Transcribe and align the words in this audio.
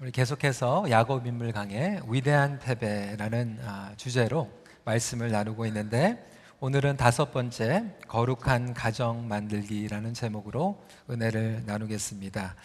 우리 0.00 0.10
계속해서 0.10 0.86
야곱 0.90 1.24
인물 1.24 1.52
강의 1.52 2.00
위대한 2.08 2.58
패배라는 2.58 3.60
아, 3.64 3.92
주제로 3.96 4.50
말씀을 4.84 5.30
나누고 5.30 5.66
있는데 5.66 6.18
오늘은 6.58 6.96
다섯 6.96 7.30
번째 7.30 7.84
거룩한 8.08 8.74
가정 8.74 9.28
만들기라는 9.28 10.12
제목으로 10.12 10.82
은혜를 11.08 11.62
나누겠습니다. 11.66 12.56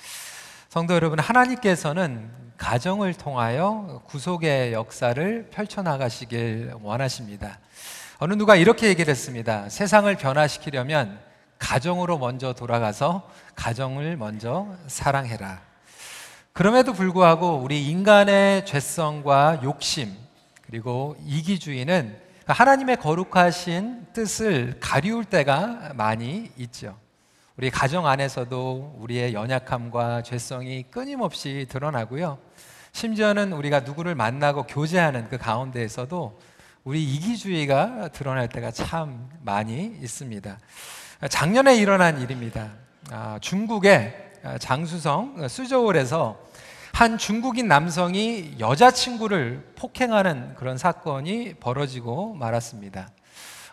성도 0.70 0.96
여러분, 0.96 1.20
하나님께서는 1.20 2.31
가정을 2.57 3.14
통하여 3.14 4.02
구속의 4.07 4.73
역사를 4.73 5.50
펼쳐나가시길 5.52 6.73
원하십니다. 6.82 7.59
어느 8.18 8.34
누가 8.34 8.55
이렇게 8.55 8.88
얘기를 8.88 9.11
했습니다. 9.11 9.70
세상을 9.70 10.14
변화시키려면 10.16 11.20
가정으로 11.59 12.18
먼저 12.18 12.54
돌아가서 12.54 13.30
가정을 13.55 14.18
먼저 14.18 14.68
사랑해라. 14.88 15.68
그럼에도 16.60 16.91
불구하고 16.91 17.62
우리 17.64 17.88
인간의 17.88 18.66
죄성과 18.66 19.61
욕심 19.64 20.14
그리고 20.66 21.16
이기주의는 21.25 22.18
하나님의 22.47 22.97
거룩하신 22.97 24.07
뜻을 24.11 24.75
가리울 24.82 25.24
때가 25.24 25.93
많이 25.96 26.52
있죠. 26.57 26.97
우리 27.56 27.69
가정 27.69 28.07
안에서도 28.07 28.97
우리의 29.00 29.33
연약함과 29.33 30.24
죄성이 30.24 30.83
끊임없이 30.83 31.66
드러나고요. 31.69 32.38
심지어는 32.91 33.53
우리가 33.53 33.80
누구를 33.80 34.14
만나고 34.14 34.64
교제하는 34.64 35.30
그 35.30 35.38
가운데에서도 35.38 36.41
우리 36.83 37.02
이기주의가 37.02 38.09
드러날 38.09 38.50
때가 38.50 38.72
참 38.72 39.30
많이 39.44 39.97
있습니다. 40.02 40.59
작년에 41.30 41.78
일어난 41.78 42.19
일입니다. 42.19 42.72
아, 43.11 43.39
중국의 43.39 44.31
장수성 44.59 45.47
수저홀에서 45.47 46.48
한 46.94 47.17
중국인 47.17 47.67
남성이 47.67 48.56
여자친구를 48.59 49.73
폭행하는 49.75 50.56
그런 50.56 50.78
사건이 50.78 51.55
벌어지고 51.59 52.33
말았습니다. 52.36 53.09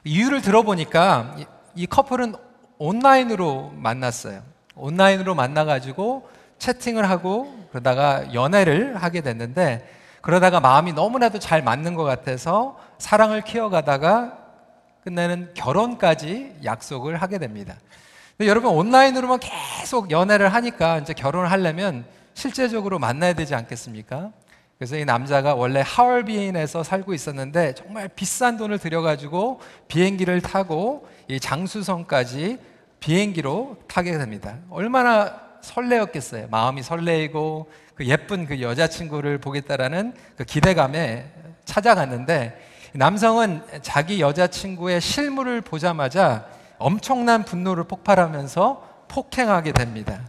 이유를 0.05 0.43
들어보니까 0.43 1.37
이 1.75 1.87
커플은 1.87 2.35
온라인으로 2.79 3.73
만났어요. 3.75 4.43
온라인으로 4.77 5.35
만나가지고 5.35 6.29
채팅을 6.59 7.09
하고 7.09 7.69
그러다가 7.71 8.33
연애를 8.35 8.97
하게 8.97 9.21
됐는데 9.21 9.91
그러다가 10.21 10.61
마음이 10.61 10.93
너무나도 10.93 11.39
잘 11.39 11.63
맞는 11.63 11.95
것 11.95 12.05
같아서 12.05 12.79
사랑을 12.99 13.43
키워가다가 13.43 14.39
끝내는 15.05 15.55
결혼까지 15.55 16.57
약속을 16.65 17.23
하게 17.23 17.39
됩니다. 17.39 17.77
여러분 18.41 18.73
온라인으로만 18.73 19.39
계속 19.41 20.11
연애를 20.11 20.53
하니까 20.53 20.99
이제 20.99 21.15
결혼을 21.15 21.51
하려면 21.51 22.05
실제적으로 22.37 22.99
만나야 22.99 23.33
되지 23.33 23.55
않겠습니까? 23.55 24.31
그래서 24.77 24.99
이 24.99 25.07
남자가 25.07 25.55
원래 25.55 25.83
하얼빈에서 25.85 26.83
살고 26.83 27.15
있었는데 27.15 27.75
정말 27.75 28.09
비싼 28.09 28.59
돈을 28.59 28.79
들여가지고 28.79 29.61
비행기를 29.89 30.43
타고 30.43 31.09
이 31.29 31.41
장수성까지 31.41 32.59
비행기로 33.01 33.79
타게 33.89 34.19
됩니다. 34.19 34.59
얼마나 34.69 35.41
설레었겠어요. 35.63 36.49
마음이 36.51 36.83
설레이고 36.83 37.71
그 37.95 38.05
예쁜 38.05 38.45
그 38.45 38.61
여자친구를 38.61 39.39
보겠다라는 39.39 40.13
그 40.37 40.45
기대감에 40.45 41.33
찾아갔는데 41.65 42.61
남성은 42.93 43.63
자기 43.81 44.21
여자친구의 44.21 45.01
실물을 45.01 45.63
보자마자 45.63 46.47
엄청난 46.77 47.47
분노를 47.47 47.85
폭발하면서 47.85 49.07
폭행하게 49.09 49.73
됩니다. 49.73 50.21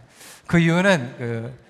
그 0.46 0.58
이유는 0.58 1.14
그 1.18 1.67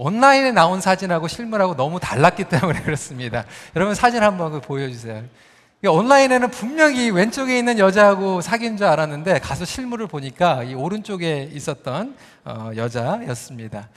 온라인에 0.00 0.52
나온 0.52 0.80
사진하고 0.80 1.28
실물하고 1.28 1.76
너무 1.76 2.00
달랐기 2.00 2.44
때문에 2.44 2.80
그렇습니다. 2.84 3.44
여러분 3.76 3.94
사진 3.94 4.22
한번 4.22 4.50
그 4.50 4.60
보여주세요. 4.60 5.24
온라인에는 5.86 6.50
분명히 6.50 7.10
왼쪽에 7.10 7.58
있는 7.58 7.78
여자하고 7.78 8.40
사귄 8.40 8.78
줄 8.78 8.86
알았는데 8.86 9.40
가서 9.40 9.66
실물을 9.66 10.06
보니까 10.06 10.62
이 10.62 10.72
오른쪽에 10.72 11.50
있었던 11.52 12.16
어, 12.46 12.70
여자였습니다. 12.76 13.90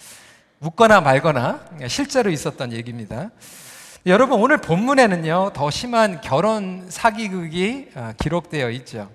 묻거나 0.59 0.99
말거나 0.99 1.61
실제로 1.87 2.29
있었던 2.29 2.73
얘기입니다. 2.73 3.29
여러분 4.05 4.41
오늘 4.41 4.57
본문에는요 4.57 5.51
더 5.53 5.71
심한 5.71 6.19
결혼 6.19 6.85
사기극이 6.89 7.91
어, 7.95 8.11
기록되어 8.19 8.71
있죠. 8.71 9.09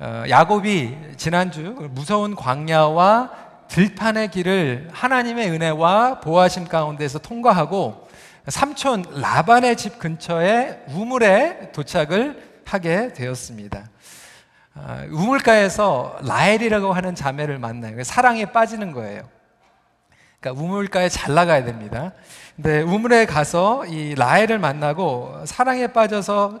어, 0.00 0.24
야곱이 0.28 0.92
지난주 1.16 1.88
무서운 1.92 2.34
광야와 2.34 3.43
들판의 3.74 4.30
길을 4.30 4.88
하나님의 4.92 5.50
은혜와 5.50 6.20
보호하심 6.20 6.68
가운데서 6.68 7.18
통과하고 7.18 8.06
삼촌 8.46 9.04
라반의 9.20 9.76
집 9.76 9.98
근처에 9.98 10.84
우물에 10.90 11.72
도착을 11.72 12.60
하게 12.64 13.12
되었습니다. 13.12 13.90
아, 14.74 15.04
우물가에서 15.10 16.18
라헬이라고 16.22 16.92
하는 16.92 17.16
자매를 17.16 17.58
만나요. 17.58 18.04
사랑에 18.04 18.44
빠지는 18.44 18.92
거예요. 18.92 19.22
그러니까 20.38 20.62
우물가에 20.62 21.08
잘 21.08 21.34
나가야 21.34 21.64
됩니다. 21.64 22.12
근데 22.54 22.80
우물에 22.80 23.26
가서 23.26 23.86
이 23.86 24.14
라헬을 24.14 24.60
만나고 24.60 25.46
사랑에 25.46 25.88
빠져서 25.88 26.60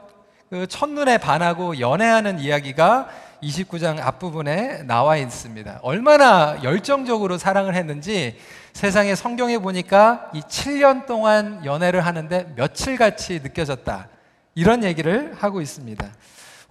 그 0.50 0.66
첫눈에 0.66 1.18
반하고 1.18 1.78
연애하는 1.78 2.40
이야기가 2.40 3.08
29장 3.44 4.00
앞부분에 4.00 4.82
나와 4.84 5.16
있습니다. 5.16 5.80
얼마나 5.82 6.58
열정적으로 6.62 7.38
사랑을 7.38 7.74
했는지 7.74 8.38
세상에 8.72 9.14
성경에 9.14 9.58
보니까 9.58 10.30
이 10.34 10.40
7년 10.40 11.06
동안 11.06 11.64
연애를 11.64 12.04
하는데 12.04 12.52
며칠 12.56 12.96
같이 12.96 13.40
느껴졌다. 13.42 14.08
이런 14.54 14.82
얘기를 14.84 15.34
하고 15.38 15.60
있습니다. 15.60 16.06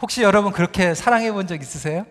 혹시 0.01 0.21
여러분 0.21 0.51
그렇게 0.51 0.93
사랑해 0.95 1.31
본 1.31 1.47
적 1.47 1.61
있으세요? 1.61 2.05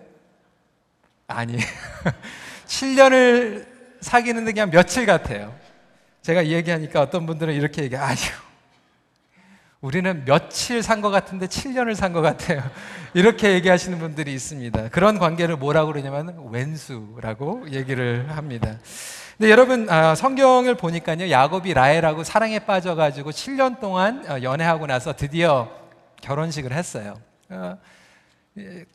아니. 1.26 1.56
7년을 2.66 3.66
사귀는데 4.00 4.52
그냥 4.52 4.70
며칠 4.70 5.06
같아요. 5.06 5.54
제가 6.22 6.46
얘기하니까 6.46 7.00
어떤 7.00 7.26
분들은 7.26 7.54
이렇게 7.54 7.82
얘기해요. 7.82 8.04
아니요. 8.04 8.51
우리는 9.82 10.24
며칠 10.24 10.80
산 10.82 11.02
것 11.02 11.10
같은데 11.10 11.46
7년을 11.46 11.96
산 11.96 12.12
것 12.12 12.20
같아요. 12.20 12.62
이렇게 13.14 13.52
얘기하시는 13.54 13.98
분들이 13.98 14.32
있습니다. 14.32 14.90
그런 14.90 15.18
관계를 15.18 15.56
뭐라고 15.56 15.90
그러냐면 15.92 16.48
왼수라고 16.52 17.64
얘기를 17.72 18.26
합니다. 18.30 18.78
근데 19.36 19.50
여러분 19.50 19.90
아, 19.90 20.14
성경을 20.14 20.76
보니까요 20.76 21.28
야곱이 21.28 21.74
라헬하고 21.74 22.22
사랑에 22.22 22.60
빠져가지고 22.60 23.32
7년 23.32 23.80
동안 23.80 24.24
어, 24.30 24.40
연애하고 24.42 24.86
나서 24.86 25.14
드디어 25.14 25.68
결혼식을 26.20 26.72
했어요. 26.72 27.18
어, 27.48 27.76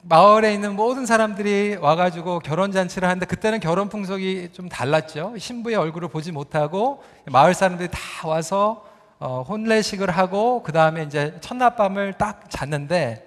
마을에 0.03 0.53
있는 0.53 0.75
모든 0.77 1.05
사람들이 1.05 1.75
와가지고 1.81 2.39
결혼 2.39 2.71
잔치를 2.71 3.09
하는데 3.09 3.25
그때는 3.25 3.59
결혼 3.59 3.89
풍속이 3.89 4.51
좀 4.53 4.69
달랐죠. 4.69 5.33
신부의 5.37 5.75
얼굴을 5.75 6.07
보지 6.07 6.31
못하고 6.31 7.03
마을 7.25 7.53
사람들이 7.53 7.89
다 7.91 7.99
와서 8.25 8.86
어, 9.19 9.43
혼례식을 9.47 10.11
하고 10.11 10.61
그 10.61 10.71
다음에 10.71 11.03
이제 11.03 11.35
첫날밤을 11.41 12.13
딱 12.13 12.49
잤는데 12.49 13.25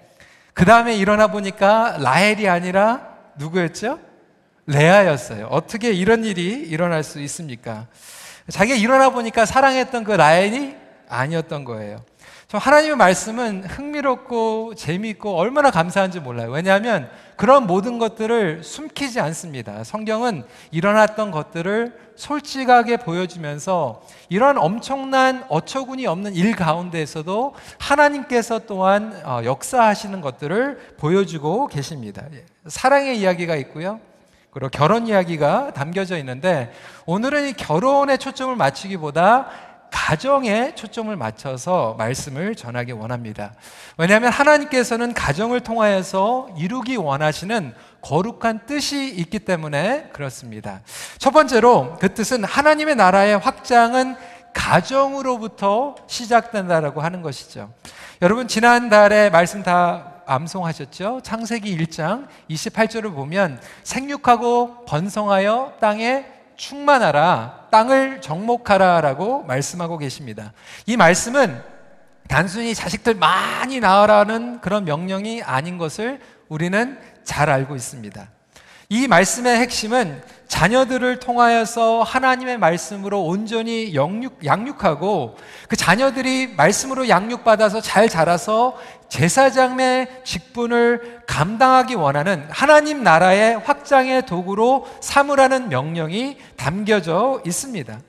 그 0.53 0.65
다음에 0.65 0.95
일어나 0.95 1.27
보니까 1.27 1.97
라헬이 1.99 2.47
아니라 2.47 3.15
누구였죠? 3.37 3.99
레아였어요. 4.67 5.47
어떻게 5.47 5.91
이런 5.91 6.23
일이 6.23 6.49
일어날 6.51 7.03
수 7.03 7.19
있습니까? 7.21 7.87
자기가 8.49 8.77
일어나 8.77 9.09
보니까 9.09 9.45
사랑했던 9.45 10.03
그 10.03 10.11
라헬이 10.11 10.75
아니었던 11.09 11.65
거예요. 11.65 12.03
하나님의 12.57 12.97
말씀은 12.97 13.63
흥미롭고 13.63 14.75
재미있고 14.75 15.37
얼마나 15.37 15.71
감사한지 15.71 16.19
몰라요. 16.19 16.51
왜냐하면 16.51 17.09
그런 17.37 17.65
모든 17.65 17.97
것들을 17.97 18.63
숨기지 18.63 19.21
않습니다. 19.21 19.85
성경은 19.85 20.43
일어났던 20.71 21.31
것들을 21.31 21.97
솔직하게 22.15 22.97
보여주면서 22.97 24.01
이런 24.27 24.57
엄청난 24.57 25.45
어처구니 25.47 26.05
없는 26.07 26.35
일 26.35 26.55
가운데에서도 26.55 27.55
하나님께서 27.79 28.59
또한 28.67 29.19
어, 29.23 29.41
역사하시는 29.45 30.19
것들을 30.19 30.95
보여주고 30.97 31.67
계십니다. 31.67 32.23
예. 32.33 32.45
사랑의 32.67 33.17
이야기가 33.17 33.55
있고요. 33.55 34.01
그리고 34.51 34.69
결혼 34.69 35.07
이야기가 35.07 35.71
담겨져 35.73 36.17
있는데 36.17 36.73
오늘은 37.05 37.47
이 37.47 37.53
결혼에 37.53 38.17
초점을 38.17 38.53
맞추기보다 38.55 39.47
가정에 39.91 40.73
초점을 40.73 41.13
맞춰서 41.15 41.95
말씀을 41.97 42.55
전하기 42.55 42.93
원합니다. 42.93 43.53
왜냐하면 43.97 44.31
하나님께서는 44.31 45.13
가정을 45.13 45.59
통하여서 45.59 46.55
이루기 46.57 46.95
원하시는 46.95 47.75
거룩한 48.01 48.65
뜻이 48.65 49.09
있기 49.09 49.39
때문에 49.39 50.09
그렇습니다. 50.13 50.81
첫 51.17 51.31
번째로 51.31 51.97
그 51.99 52.13
뜻은 52.13 52.43
하나님의 52.43 52.95
나라의 52.95 53.37
확장은 53.37 54.15
가정으로부터 54.53 55.95
시작된다라고 56.07 57.01
하는 57.01 57.21
것이죠. 57.21 57.71
여러분 58.21 58.47
지난달에 58.47 59.29
말씀 59.29 59.61
다 59.61 60.21
암송하셨죠? 60.25 61.21
창세기 61.23 61.77
1장 61.77 62.27
28절을 62.49 63.13
보면 63.13 63.59
생육하고 63.83 64.85
번성하여 64.85 65.73
땅에 65.79 66.25
충만하라, 66.55 67.60
땅을 67.71 68.21
정복하라라고 68.21 69.43
말씀하고 69.43 69.97
계십니다. 69.97 70.53
이 70.85 70.97
말씀은 70.97 71.61
단순히 72.27 72.75
자식들 72.75 73.15
많이 73.15 73.79
낳으라는 73.79 74.61
그런 74.61 74.85
명령이 74.85 75.41
아닌 75.41 75.77
것을 75.77 76.19
우리는 76.47 76.99
잘 77.23 77.49
알고 77.49 77.75
있습니다. 77.75 78.29
이 78.89 79.07
말씀의 79.07 79.57
핵심은 79.57 80.21
자녀들을 80.49 81.19
통하여서 81.19 82.03
하나님의 82.03 82.57
말씀으로 82.57 83.23
온전히 83.23 83.95
영육, 83.95 84.45
양육하고 84.45 85.37
그 85.69 85.77
자녀들이 85.77 86.55
말씀으로 86.57 87.07
양육받아서 87.07 87.79
잘 87.79 88.09
자라서 88.09 88.77
제사장의 89.11 90.07
직분을 90.23 91.23
감당하기 91.27 91.95
원하는 91.95 92.47
하나님 92.49 93.03
나라의 93.03 93.59
확장의 93.59 94.25
도구로 94.25 94.87
삼으라는 95.01 95.67
명령이 95.67 96.37
담겨져 96.55 97.41
있습니다. 97.45 97.99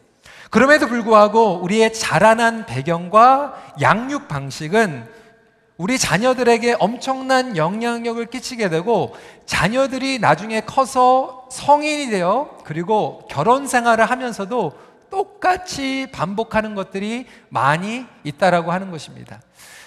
그럼에도 0.48 0.86
불구하고 0.86 1.58
우리의 1.60 1.92
자라난 1.92 2.66
배경과 2.66 3.74
양육 3.80 4.28
방식은 4.28 5.08
우리 5.76 5.98
자녀들에게 5.98 6.76
엄청난 6.78 7.56
영향력을 7.56 8.24
끼치게 8.26 8.68
되고 8.68 9.16
자녀들이 9.44 10.20
나중에 10.20 10.60
커서 10.60 11.48
성인이 11.50 12.10
되어 12.10 12.58
그리고 12.62 13.26
결혼 13.28 13.66
생활을 13.66 14.08
하면서도 14.08 14.72
똑같이 15.10 16.06
반복하는 16.12 16.76
것들이 16.76 17.26
많이 17.48 18.06
있다라고 18.22 18.70
하는 18.70 18.92
것입니다. 18.92 19.40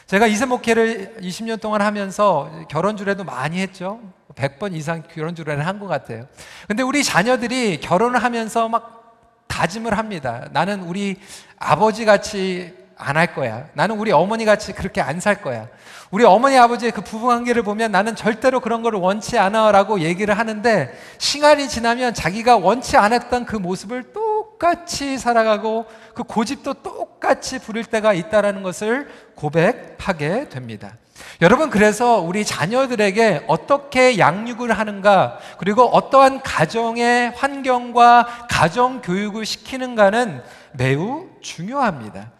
제가 0.07 0.27
이세 0.27 0.45
목회를 0.45 1.17
20년 1.21 1.59
동안 1.59 1.81
하면서 1.81 2.51
결혼 2.69 2.95
주례도 2.95 3.23
많이 3.23 3.59
했죠. 3.59 3.99
100번 4.35 4.75
이상 4.75 5.01
결혼 5.13 5.33
주례를 5.33 5.65
한 5.65 5.79
것 5.79 5.87
같아요. 5.87 6.27
근데 6.67 6.83
우리 6.83 7.03
자녀들이 7.03 7.79
결혼을 7.79 8.21
하면서 8.23 8.69
막 8.69 9.43
다짐을 9.47 9.97
합니다. 9.97 10.47
나는 10.51 10.81
우리 10.83 11.17
아버지 11.57 12.05
같이 12.05 12.73
안 12.97 13.17
할 13.17 13.33
거야. 13.33 13.67
나는 13.73 13.97
우리 13.97 14.11
어머니 14.11 14.45
같이 14.45 14.73
그렇게 14.73 15.01
안 15.01 15.19
살 15.19 15.41
거야. 15.41 15.67
우리 16.11 16.23
어머니 16.23 16.57
아버지의 16.57 16.91
그 16.91 17.01
부부 17.01 17.27
관계를 17.27 17.63
보면 17.63 17.91
나는 17.91 18.15
절대로 18.15 18.59
그런 18.59 18.81
거를 18.81 18.99
원치 18.99 19.37
않아라고 19.37 19.99
얘기를 20.01 20.37
하는데 20.37 20.93
시간이 21.17 21.67
지나면 21.67 22.13
자기가 22.13 22.57
원치 22.57 22.95
않았던 22.95 23.45
그 23.45 23.55
모습을 23.55 24.13
똑같이 24.13 25.17
살아가고 25.17 25.85
그 26.13 26.23
고집도 26.23 26.75
똑같이 26.75 27.59
부릴 27.59 27.85
때가 27.85 28.13
있다라는 28.13 28.63
것을 28.63 29.09
고백하게 29.35 30.49
됩니다. 30.49 30.93
여러분, 31.41 31.69
그래서 31.69 32.19
우리 32.19 32.45
자녀들에게 32.45 33.45
어떻게 33.47 34.17
양육을 34.17 34.77
하는가, 34.77 35.39
그리고 35.57 35.83
어떠한 35.83 36.41
가정의 36.43 37.31
환경과 37.31 38.47
가정 38.49 39.01
교육을 39.01 39.45
시키는가는 39.45 40.41
매우 40.73 41.27
중요합니다. 41.41 42.31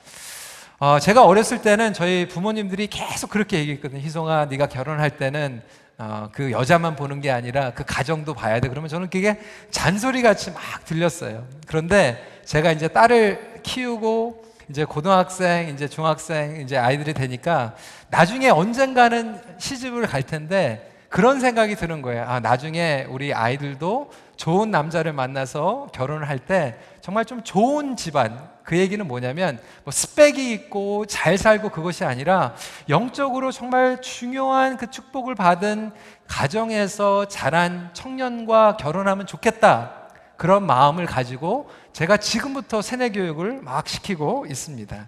어, 0.77 0.99
제가 0.99 1.23
어렸을 1.23 1.61
때는 1.61 1.93
저희 1.93 2.27
부모님들이 2.27 2.87
계속 2.87 3.29
그렇게 3.29 3.59
얘기했거든요. 3.59 4.01
희송아, 4.01 4.45
네가 4.45 4.67
결혼할 4.67 5.11
때는 5.11 5.61
어, 5.97 6.27
그 6.33 6.51
여자만 6.51 6.97
보는 6.97 7.21
게 7.21 7.31
아니라 7.31 7.71
그 7.71 7.85
가정도 7.85 8.33
봐야 8.33 8.59
돼. 8.59 8.67
그러면 8.67 8.89
저는 8.89 9.09
그게 9.09 9.39
잔소리 9.71 10.21
같이 10.21 10.51
막 10.51 10.61
들렸어요. 10.83 11.47
그런데 11.65 12.21
제가 12.43 12.73
이제 12.73 12.89
딸을 12.89 13.61
키우고 13.63 14.43
이제 14.69 14.83
고등학생, 14.83 15.69
이제 15.69 15.87
중학생, 15.87 16.59
이제 16.59 16.75
아이들이 16.75 17.13
되니까 17.13 17.75
나중에 18.09 18.49
언젠가는 18.49 19.39
시집을 19.57 20.07
갈 20.07 20.23
텐데 20.23 20.91
그런 21.07 21.39
생각이 21.39 21.77
드는 21.77 22.01
거예요. 22.01 22.25
아, 22.27 22.41
나중에 22.41 23.05
우리 23.09 23.33
아이들도 23.33 24.11
좋은 24.35 24.69
남자를 24.71 25.13
만나서 25.13 25.87
결혼을 25.93 26.27
할 26.27 26.39
때 26.39 26.75
정말 27.05 27.23
좀 27.23 27.43
좋은 27.43 27.95
집안, 27.95 28.49
그 28.63 28.79
얘기는 28.79 29.07
뭐냐면 29.07 29.59
뭐 29.83 29.91
스펙이 29.91 30.51
있고 30.53 31.05
잘 31.05 31.37
살고 31.37 31.69
그것이 31.69 32.03
아니라 32.03 32.55
영적으로 32.89 33.51
정말 33.51 34.01
중요한 34.01 34.75
그 34.75 34.89
축복을 34.89 35.35
받은 35.35 35.91
가정에서 36.27 37.27
자란 37.27 37.91
청년과 37.93 38.77
결혼하면 38.77 39.27
좋겠다. 39.27 39.91
그런 40.35 40.65
마음을 40.65 41.05
가지고 41.05 41.69
제가 41.93 42.17
지금부터 42.17 42.81
세뇌 42.81 43.11
교육을 43.11 43.61
막 43.61 43.87
시키고 43.87 44.47
있습니다. 44.49 45.07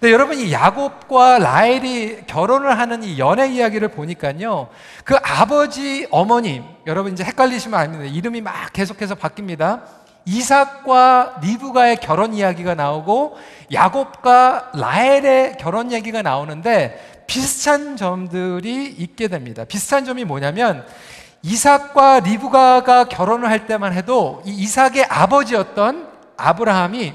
근데 0.00 0.12
여러분 0.14 0.38
이 0.38 0.50
야곱과 0.50 1.40
라헬이 1.40 2.24
결혼을 2.26 2.78
하는 2.78 3.02
이 3.02 3.18
연애 3.18 3.48
이야기를 3.48 3.88
보니까요. 3.88 4.70
그 5.04 5.14
아버지 5.22 6.08
어머님 6.10 6.64
여러분 6.86 7.12
이제 7.12 7.22
헷갈리시면 7.22 7.78
안 7.78 7.92
됩니다. 7.92 8.14
이름이 8.14 8.40
막 8.40 8.72
계속해서 8.72 9.16
바뀝니다. 9.16 10.03
이삭과 10.26 11.40
리브가의 11.42 11.96
결혼 11.98 12.34
이야기가 12.34 12.74
나오고 12.74 13.36
야곱과 13.72 14.72
라헬의 14.74 15.58
결혼 15.58 15.92
얘기가 15.92 16.22
나오는데 16.22 17.24
비슷한 17.26 17.96
점들이 17.96 18.86
있게 18.86 19.28
됩니다. 19.28 19.64
비슷한 19.64 20.04
점이 20.04 20.24
뭐냐면 20.24 20.86
이삭과 21.42 22.20
리브가가 22.20 23.04
결혼을 23.04 23.50
할 23.50 23.66
때만 23.66 23.92
해도 23.92 24.42
이 24.46 24.50
이삭의 24.50 25.04
아버지였던 25.08 26.08
아브라함이 26.36 27.14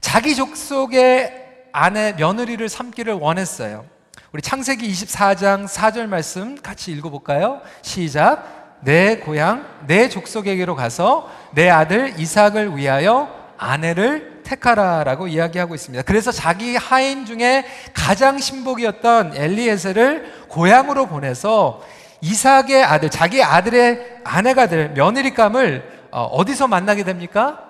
자기 0.00 0.34
족속의 0.34 1.42
아내 1.72 2.12
며느리를 2.12 2.68
삼기를 2.68 3.14
원했어요. 3.14 3.84
우리 4.32 4.40
창세기 4.40 4.90
24장 4.90 5.66
4절 5.66 6.06
말씀 6.06 6.60
같이 6.60 6.92
읽어볼까요? 6.92 7.60
시작. 7.82 8.61
내 8.82 9.18
고향, 9.18 9.64
내 9.86 10.08
족속에게로 10.08 10.74
가서 10.74 11.30
내 11.52 11.70
아들 11.70 12.18
이삭을 12.18 12.76
위하여 12.76 13.32
아내를 13.56 14.42
택하라라고 14.42 15.28
이야기하고 15.28 15.74
있습니다. 15.74 16.02
그래서 16.02 16.32
자기 16.32 16.76
하인 16.76 17.24
중에 17.24 17.64
가장 17.94 18.38
신복이었던 18.38 19.36
엘리에셀을 19.36 20.46
고향으로 20.48 21.06
보내서 21.06 21.82
이삭의 22.20 22.82
아들, 22.84 23.08
자기 23.08 23.42
아들의 23.42 24.20
아내가 24.24 24.66
될 24.66 24.90
며느리감을 24.90 26.08
어, 26.10 26.24
어디서 26.24 26.66
만나게 26.68 27.04
됩니까? 27.04 27.64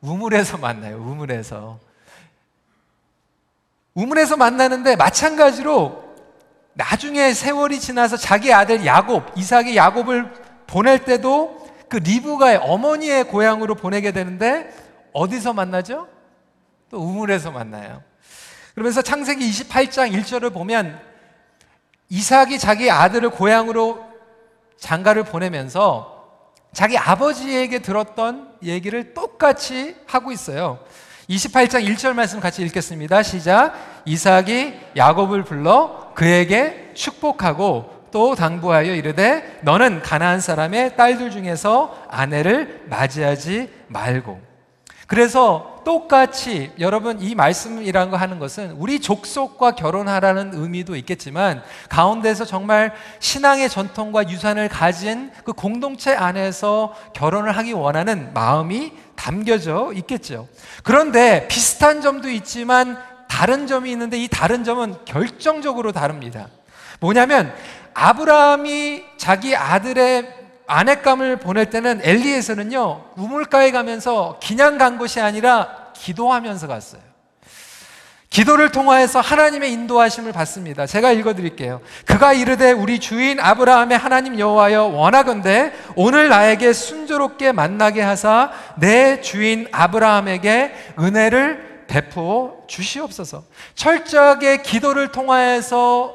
우물에서 0.00 0.58
만나요. 0.58 0.96
우물에서. 0.98 1.78
우물에서 3.94 4.36
만나는데 4.36 4.96
마찬가지로 4.96 6.07
나중에 6.78 7.34
세월이 7.34 7.80
지나서 7.80 8.16
자기 8.16 8.52
아들 8.52 8.86
야곱, 8.86 9.32
이삭이 9.36 9.76
야곱을 9.76 10.32
보낼 10.68 11.04
때도 11.04 11.68
그 11.88 11.96
리브가의 11.96 12.58
어머니의 12.58 13.24
고향으로 13.24 13.74
보내게 13.74 14.12
되는데 14.12 14.72
어디서 15.12 15.54
만나죠? 15.54 16.06
또 16.88 16.98
우물에서 16.98 17.50
만나요. 17.50 18.00
그러면서 18.74 19.02
창세기 19.02 19.50
28장 19.50 20.12
1절을 20.12 20.54
보면 20.54 21.00
이삭이 22.10 22.60
자기 22.60 22.92
아들을 22.92 23.30
고향으로 23.30 24.06
장가를 24.78 25.24
보내면서 25.24 26.28
자기 26.72 26.96
아버지에게 26.96 27.80
들었던 27.80 28.56
얘기를 28.62 29.14
똑같이 29.14 29.96
하고 30.06 30.30
있어요. 30.30 30.78
28장 31.28 31.84
1절 31.88 32.12
말씀 32.12 32.38
같이 32.38 32.62
읽겠습니다. 32.62 33.24
시작. 33.24 33.74
이삭이 34.04 34.78
야곱을 34.96 35.42
불러 35.42 36.07
그에게 36.18 36.90
축복하고 36.94 38.08
또 38.10 38.34
당부하여 38.34 38.92
이르되 38.92 39.60
너는 39.62 40.02
가나안 40.02 40.40
사람의 40.40 40.96
딸들 40.96 41.30
중에서 41.30 41.96
아내를 42.10 42.86
맞이하지 42.86 43.70
말고 43.86 44.40
그래서 45.06 45.80
똑같이 45.84 46.72
여러분 46.80 47.20
이 47.22 47.36
말씀이라는 47.36 48.10
거 48.10 48.16
하는 48.16 48.40
것은 48.40 48.72
우리 48.72 49.00
족속과 49.00 49.76
결혼하라는 49.76 50.50
의미도 50.54 50.96
있겠지만 50.96 51.62
가운데서 51.88 52.44
정말 52.44 52.92
신앙의 53.20 53.70
전통과 53.70 54.28
유산을 54.28 54.68
가진 54.68 55.30
그 55.44 55.52
공동체 55.52 56.14
안에서 56.14 56.94
결혼을 57.14 57.56
하기 57.56 57.72
원하는 57.74 58.34
마음이 58.34 58.92
담겨져 59.14 59.92
있겠죠. 59.94 60.46
그런데 60.82 61.48
비슷한 61.48 62.02
점도 62.02 62.28
있지만 62.28 62.98
다른 63.28 63.66
점이 63.66 63.90
있는데 63.92 64.18
이 64.18 64.28
다른 64.28 64.64
점은 64.64 64.96
결정적으로 65.04 65.92
다릅니다. 65.92 66.48
뭐냐면 67.00 67.54
아브라함이 67.94 69.04
자기 69.16 69.54
아들의 69.54 70.34
아내감을 70.66 71.38
보낼 71.38 71.70
때는 71.70 72.00
엘리에서는요 72.02 73.12
우물가에 73.16 73.70
가면서 73.70 74.38
그냥 74.44 74.78
간 74.78 74.98
것이 74.98 75.20
아니라 75.20 75.92
기도하면서 75.94 76.66
갔어요. 76.66 77.08
기도를 78.30 78.70
통하여서 78.70 79.20
하나님의 79.20 79.72
인도하심을 79.72 80.32
받습니다. 80.32 80.84
제가 80.84 81.12
읽어드릴게요. 81.12 81.80
그가 82.04 82.34
이르되 82.34 82.72
우리 82.72 83.00
주인 83.00 83.40
아브라함의 83.40 83.96
하나님 83.96 84.38
여호와여 84.38 84.84
원하건대 84.84 85.72
오늘 85.96 86.28
나에게 86.28 86.74
순조롭게 86.74 87.52
만나게 87.52 88.02
하사 88.02 88.52
내 88.76 89.22
주인 89.22 89.66
아브라함에게 89.72 90.74
은혜를 90.98 91.67
베푸어 91.88 92.64
주시옵소서. 92.68 93.42
철저하게 93.74 94.62
기도를 94.62 95.10
통하여서 95.10 96.14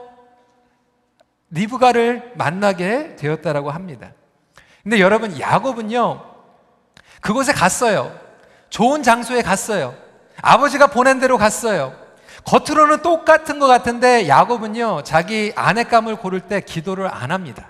리브가를 1.50 2.34
만나게 2.36 3.15
되었다라고 3.18 3.72
합니다. 3.72 4.12
근데 4.84 5.00
여러분 5.00 5.39
야곱은요 5.39 6.24
그곳에 7.22 7.51
갔어요. 7.51 8.18
좋은 8.70 9.03
장소에 9.03 9.42
갔어요. 9.42 9.96
아버지가 10.42 10.88
보낸 10.88 11.20
대로 11.20 11.38
갔어요. 11.38 11.94
겉으로는 12.46 13.01
똑같은 13.01 13.60
것 13.60 13.68
같은데 13.68 14.27
야곱은요, 14.27 15.03
자기 15.03 15.53
아내감을 15.56 16.18
고를 16.18 16.42
때 16.42 16.60
기도를 16.60 17.08
안 17.08 17.32
합니다. 17.32 17.68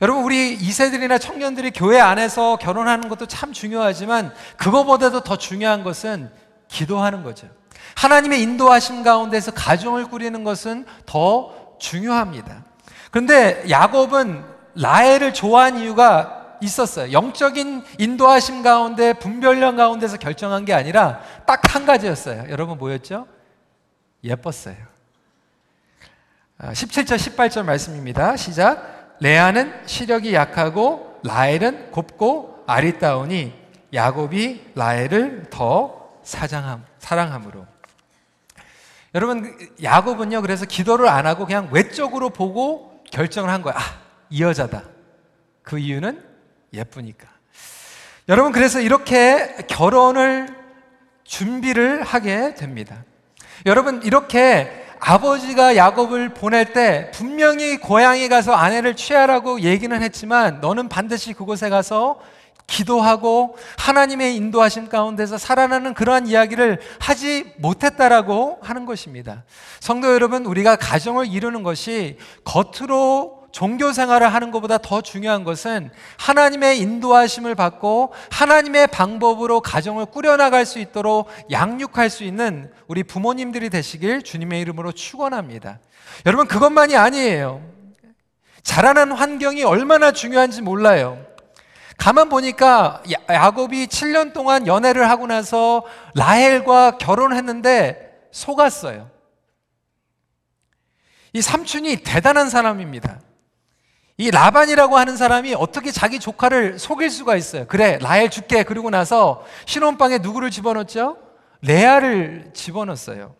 여러분, 0.00 0.24
우리 0.24 0.54
이세들이나 0.54 1.18
청년들이 1.18 1.70
교회 1.70 2.00
안에서 2.00 2.56
결혼하는 2.56 3.08
것도 3.08 3.26
참 3.26 3.52
중요하지만 3.52 4.34
그거보다도 4.56 5.20
더 5.20 5.36
중요한 5.36 5.84
것은 5.84 6.30
기도하는 6.68 7.22
거죠. 7.22 7.48
하나님의 7.96 8.42
인도하심 8.42 9.02
가운데서 9.02 9.52
가정을 9.52 10.06
꾸리는 10.08 10.42
것은 10.42 10.84
더 11.06 11.76
중요합니다. 11.78 12.64
그런데 13.10 13.64
야곱은 13.70 14.44
라헬을 14.74 15.32
좋아한 15.32 15.78
이유가 15.78 16.56
있었어요. 16.60 17.12
영적인 17.12 17.84
인도하심 17.98 18.62
가운데 18.62 19.12
분별력 19.12 19.76
가운데서 19.76 20.16
결정한 20.16 20.64
게 20.64 20.72
아니라 20.74 21.20
딱 21.46 21.64
한 21.74 21.86
가지였어요. 21.86 22.44
여러분 22.50 22.78
뭐였죠? 22.78 23.26
예뻤어요. 24.22 24.76
17절 26.60 27.16
18절 27.16 27.64
말씀입니다. 27.64 28.36
시작. 28.36 28.93
레아는 29.24 29.86
시력이 29.86 30.34
약하고 30.34 31.18
라헬은 31.22 31.92
곱고 31.92 32.62
아리따우니 32.66 33.54
야곱이 33.94 34.72
라헬을 34.74 35.46
더 35.48 36.10
사장함, 36.22 36.84
사랑함으로. 36.98 37.66
여러분 39.14 39.56
야곱은요 39.82 40.42
그래서 40.42 40.66
기도를 40.66 41.08
안 41.08 41.24
하고 41.24 41.46
그냥 41.46 41.70
외적으로 41.72 42.28
보고 42.28 43.02
결정을 43.10 43.48
한 43.48 43.62
거야. 43.62 43.74
아, 43.78 43.80
이 44.28 44.42
여자다. 44.42 44.82
그 45.62 45.78
이유는 45.78 46.22
예쁘니까. 46.74 47.26
여러분 48.28 48.52
그래서 48.52 48.78
이렇게 48.78 49.56
결혼을 49.68 50.54
준비를 51.24 52.02
하게 52.02 52.54
됩니다. 52.54 53.04
여러분 53.64 54.02
이렇게 54.02 54.83
아버지가 55.00 55.76
야곱을 55.76 56.30
보낼 56.30 56.72
때 56.72 57.10
분명히 57.12 57.76
고향에 57.76 58.28
가서 58.28 58.52
아내를 58.52 58.96
취하라고 58.96 59.60
얘기는 59.60 60.02
했지만 60.02 60.60
너는 60.60 60.88
반드시 60.88 61.32
그곳에 61.32 61.68
가서 61.68 62.18
기도하고 62.66 63.56
하나님의 63.78 64.36
인도하심 64.36 64.88
가운데서 64.88 65.38
살아나는 65.38 65.94
그러한 65.94 66.26
이야기를 66.26 66.80
하지 66.98 67.52
못했다라고 67.58 68.58
하는 68.62 68.86
것입니다. 68.86 69.44
성도 69.80 70.12
여러분, 70.12 70.46
우리가 70.46 70.76
가정을 70.76 71.26
이루는 71.26 71.62
것이 71.62 72.16
겉으로 72.44 73.43
종교 73.54 73.92
생활을 73.92 74.34
하는 74.34 74.50
것보다 74.50 74.78
더 74.78 75.00
중요한 75.00 75.44
것은 75.44 75.92
하나님의 76.18 76.80
인도하심을 76.80 77.54
받고 77.54 78.12
하나님의 78.28 78.88
방법으로 78.88 79.60
가정을 79.60 80.06
꾸려나갈 80.06 80.66
수 80.66 80.80
있도록 80.80 81.28
양육할 81.52 82.10
수 82.10 82.24
있는 82.24 82.72
우리 82.88 83.04
부모님들이 83.04 83.70
되시길 83.70 84.22
주님의 84.22 84.60
이름으로 84.60 84.90
축원합니다. 84.90 85.78
여러분 86.26 86.48
그것만이 86.48 86.96
아니에요. 86.96 87.62
자라는 88.64 89.12
환경이 89.12 89.62
얼마나 89.62 90.10
중요한지 90.10 90.60
몰라요. 90.60 91.24
가만 91.96 92.28
보니까 92.28 93.04
야곱이 93.30 93.86
7년 93.86 94.32
동안 94.32 94.66
연애를 94.66 95.08
하고 95.08 95.28
나서 95.28 95.84
라헬과 96.16 96.98
결혼했는데 96.98 98.30
속았어요. 98.32 99.08
이 101.34 101.40
삼촌이 101.40 101.98
대단한 101.98 102.50
사람입니다. 102.50 103.20
이 104.16 104.30
라반이라고 104.30 104.96
하는 104.96 105.16
사람이 105.16 105.54
어떻게 105.54 105.90
자기 105.90 106.20
조카를 106.20 106.78
속일 106.78 107.10
수가 107.10 107.34
있어요. 107.36 107.66
그래, 107.66 107.98
라헬 108.00 108.30
줄게. 108.30 108.62
그리고 108.62 108.90
나서 108.90 109.44
신혼방에 109.66 110.18
누구를 110.18 110.50
집어넣었죠? 110.50 111.18
레아를 111.62 112.50
집어넣었어요. 112.54 113.34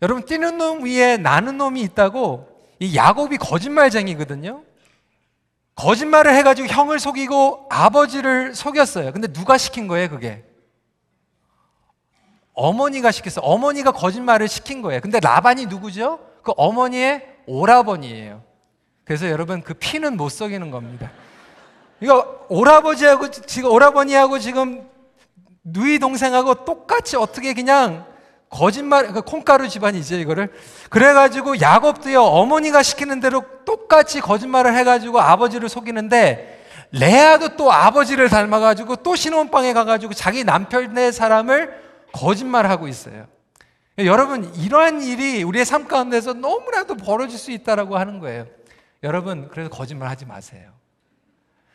여러분, 0.00 0.24
뛰는 0.24 0.58
놈 0.58 0.84
위에 0.84 1.16
나는 1.16 1.58
놈이 1.58 1.80
있다고 1.82 2.48
이 2.78 2.96
야곱이 2.96 3.38
거짓말쟁이거든요. 3.38 4.62
거짓말을 5.74 6.34
해가지고 6.36 6.68
형을 6.68 7.00
속이고 7.00 7.66
아버지를 7.70 8.54
속였어요. 8.54 9.12
근데 9.12 9.26
누가 9.26 9.58
시킨 9.58 9.88
거예요, 9.88 10.08
그게? 10.08 10.44
어머니가 12.54 13.10
시켰어요. 13.10 13.44
어머니가 13.44 13.92
거짓말을 13.92 14.46
시킨 14.46 14.82
거예요. 14.82 15.00
근데 15.00 15.18
라반이 15.18 15.66
누구죠? 15.66 16.20
그 16.42 16.52
어머니의 16.56 17.26
오라버니예요. 17.46 18.51
그래서 19.04 19.28
여러분 19.28 19.62
그 19.62 19.74
피는 19.74 20.16
못 20.16 20.28
속이는 20.30 20.70
겁니다. 20.70 21.10
이거 22.00 22.46
오라버지하고 22.48 23.30
지금 23.30 23.70
오라버니하고 23.70 24.38
지금 24.38 24.88
누이 25.64 25.98
동생하고 25.98 26.64
똑같이 26.64 27.16
어떻게 27.16 27.54
그냥 27.54 28.04
거짓말 28.48 29.12
그 29.12 29.22
콩가루 29.22 29.68
집안이죠 29.68 30.16
이거를 30.16 30.52
그래가지고 30.90 31.60
야곱도요 31.60 32.22
어머니가 32.22 32.82
시키는 32.82 33.20
대로 33.20 33.44
똑같이 33.64 34.20
거짓말을 34.20 34.76
해가지고 34.76 35.20
아버지를 35.20 35.68
속이는데 35.68 36.66
레아도 36.90 37.56
또 37.56 37.72
아버지를 37.72 38.28
닮아가지고 38.28 38.96
또 38.96 39.16
신혼방에 39.16 39.72
가가지고 39.72 40.12
자기 40.12 40.44
남편의 40.44 41.12
사람을 41.12 41.80
거짓말하고 42.12 42.86
있어요. 42.88 43.26
여러분 43.98 44.52
이러한 44.54 45.02
일이 45.02 45.42
우리의 45.42 45.64
삶 45.64 45.86
가운데서 45.86 46.34
너무나도 46.34 46.96
벌어질 46.96 47.38
수 47.38 47.50
있다라고 47.50 47.96
하는 47.96 48.18
거예요. 48.18 48.46
여러분, 49.02 49.48
그래서 49.48 49.68
거짓말 49.70 50.08
하지 50.08 50.26
마세요. 50.26 50.70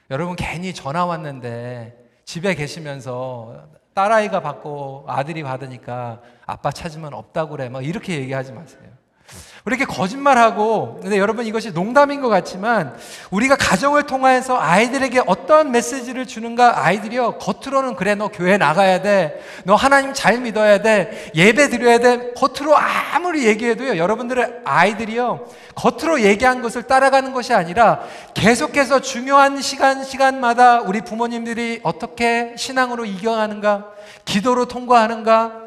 여러분, 0.09 0.35
괜히 0.35 0.73
전화 0.73 1.05
왔는데 1.05 2.07
집에 2.25 2.55
계시면서 2.55 3.69
딸아이가 3.93 4.41
받고 4.41 5.05
아들이 5.07 5.43
받으니까 5.43 6.21
아빠 6.45 6.71
찾으면 6.71 7.13
없다고 7.13 7.51
그래. 7.51 7.69
막 7.69 7.83
이렇게 7.83 8.19
얘기하지 8.19 8.53
마세요. 8.53 8.96
이렇게 9.67 9.85
거짓말하고, 9.85 10.99
근데 11.01 11.17
여러분 11.17 11.45
이것이 11.45 11.73
농담인 11.73 12.21
것 12.21 12.29
같지만 12.29 12.95
우리가 13.31 13.57
가정을 13.57 14.03
통해서 14.03 14.57
아이들에게 14.57 15.23
어떤 15.27 15.71
메시지를 15.71 16.25
주는가 16.25 16.85
아이들이요. 16.85 17.37
겉으로는 17.37 17.95
그래, 17.95 18.15
너 18.15 18.29
교회 18.29 18.57
나가야 18.57 19.01
돼. 19.01 19.43
너 19.65 19.75
하나님 19.75 20.13
잘 20.13 20.39
믿어야 20.39 20.81
돼. 20.81 21.31
예배 21.35 21.69
드려야 21.69 21.99
돼. 21.99 22.33
겉으로 22.33 22.75
아무리 22.77 23.45
얘기해도요. 23.45 23.97
여러분들의 23.97 24.61
아이들이요. 24.63 25.45
겉으로 25.75 26.21
얘기한 26.21 26.61
것을 26.61 26.83
따라가는 26.83 27.33
것이 27.33 27.53
아니라 27.53 27.99
계속해서 28.33 29.01
중요한 29.01 29.61
시간, 29.61 30.03
시간마다 30.03 30.79
우리 30.79 31.01
부모님들이 31.01 31.81
어떻게 31.83 32.53
신앙으로 32.57 33.05
이겨가는가, 33.05 33.87
기도로 34.25 34.65
통과하는가, 34.65 35.66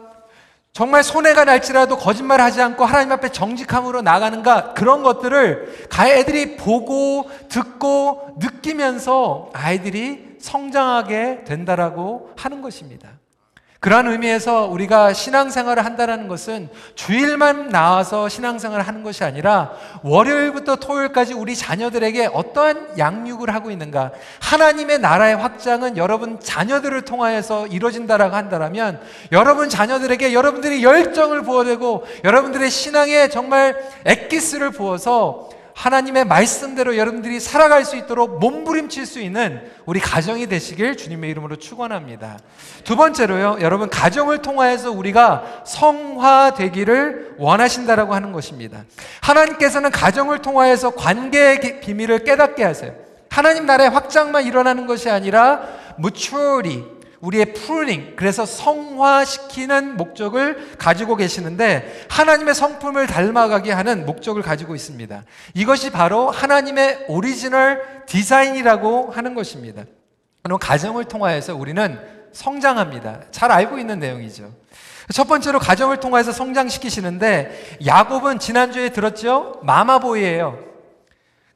정말 0.72 1.02
손해가 1.02 1.44
날지라도 1.44 1.96
거짓말 1.96 2.40
하지 2.40 2.62
않고 2.62 2.84
하나님 2.84 3.12
앞에 3.12 3.30
정직함으로 3.30 4.02
나가는가 4.02 4.72
그런 4.74 5.02
것들을 5.02 5.88
애들이 6.10 6.56
보고 6.56 7.28
듣고 7.48 8.36
느끼면서 8.38 9.50
아이들이 9.52 10.36
성장하게 10.38 11.44
된다라고 11.44 12.30
하는 12.36 12.62
것입니다. 12.62 13.19
그러한 13.80 14.08
의미에서 14.08 14.66
우리가 14.66 15.14
신앙생활을 15.14 15.86
한다는 15.86 16.28
것은 16.28 16.68
주일만 16.96 17.70
나와서 17.70 18.28
신앙생활을 18.28 18.86
하는 18.86 19.02
것이 19.02 19.24
아니라 19.24 19.72
월요일부터 20.02 20.76
토요일까지 20.76 21.32
우리 21.32 21.56
자녀들에게 21.56 22.28
어떠한 22.34 22.98
양육을 22.98 23.54
하고 23.54 23.70
있는가. 23.70 24.12
하나님의 24.40 24.98
나라의 24.98 25.36
확장은 25.36 25.96
여러분 25.96 26.38
자녀들을 26.40 27.06
통하여서 27.06 27.68
이루어진다라고 27.68 28.36
한다면 28.36 29.00
여러분 29.32 29.70
자녀들에게 29.70 30.34
여러분들이 30.34 30.84
열정을 30.84 31.42
부어대고 31.42 32.04
여러분들의 32.22 32.68
신앙에 32.68 33.28
정말 33.28 33.82
엑기스를 34.04 34.72
부어서 34.72 35.48
하나님의 35.80 36.26
말씀대로 36.26 36.98
여러분들이 36.98 37.40
살아갈 37.40 37.86
수 37.86 37.96
있도록 37.96 38.38
몸부림칠 38.38 39.06
수 39.06 39.18
있는 39.18 39.62
우리 39.86 39.98
가정이 39.98 40.46
되시길 40.46 40.98
주님의 40.98 41.30
이름으로 41.30 41.56
축원합니다. 41.56 42.38
두 42.84 42.96
번째로요. 42.96 43.58
여러분 43.62 43.88
가정을 43.88 44.42
통하여서 44.42 44.90
우리가 44.92 45.62
성화되기를 45.64 47.36
원하신다라고 47.38 48.14
하는 48.14 48.32
것입니다. 48.32 48.84
하나님께서는 49.22 49.90
가정을 49.90 50.40
통하여서 50.40 50.90
관계의 50.90 51.80
비밀을 51.80 52.24
깨닫게 52.24 52.62
하세요. 52.62 52.92
하나님 53.30 53.64
나라의 53.64 53.88
확장만 53.88 54.44
일어나는 54.44 54.86
것이 54.86 55.08
아니라 55.08 55.62
maturity 55.98 56.84
우리의 57.20 57.52
pruning, 57.52 58.14
그래서 58.16 58.46
성화시키는 58.46 59.96
목적을 59.96 60.76
가지고 60.78 61.16
계시는데 61.16 62.06
하나님의 62.08 62.54
성품을 62.54 63.06
닮아가게 63.06 63.72
하는 63.72 64.06
목적을 64.06 64.42
가지고 64.42 64.74
있습니다. 64.74 65.24
이것이 65.54 65.90
바로 65.90 66.30
하나님의 66.30 67.06
오리지널 67.08 68.04
디자인이라고 68.06 69.10
하는 69.10 69.34
것입니다. 69.34 69.84
그럼 70.42 70.58
가정을 70.58 71.04
통하여서 71.04 71.54
우리는 71.54 71.98
성장합니다. 72.32 73.24
잘 73.30 73.52
알고 73.52 73.78
있는 73.78 73.98
내용이죠. 73.98 74.52
첫 75.12 75.24
번째로 75.26 75.58
가정을 75.58 75.98
통해서 75.98 76.32
성장시키시는데 76.32 77.78
야곱은 77.84 78.38
지난주에 78.38 78.90
들었죠? 78.90 79.60
마마보이예요. 79.62 80.58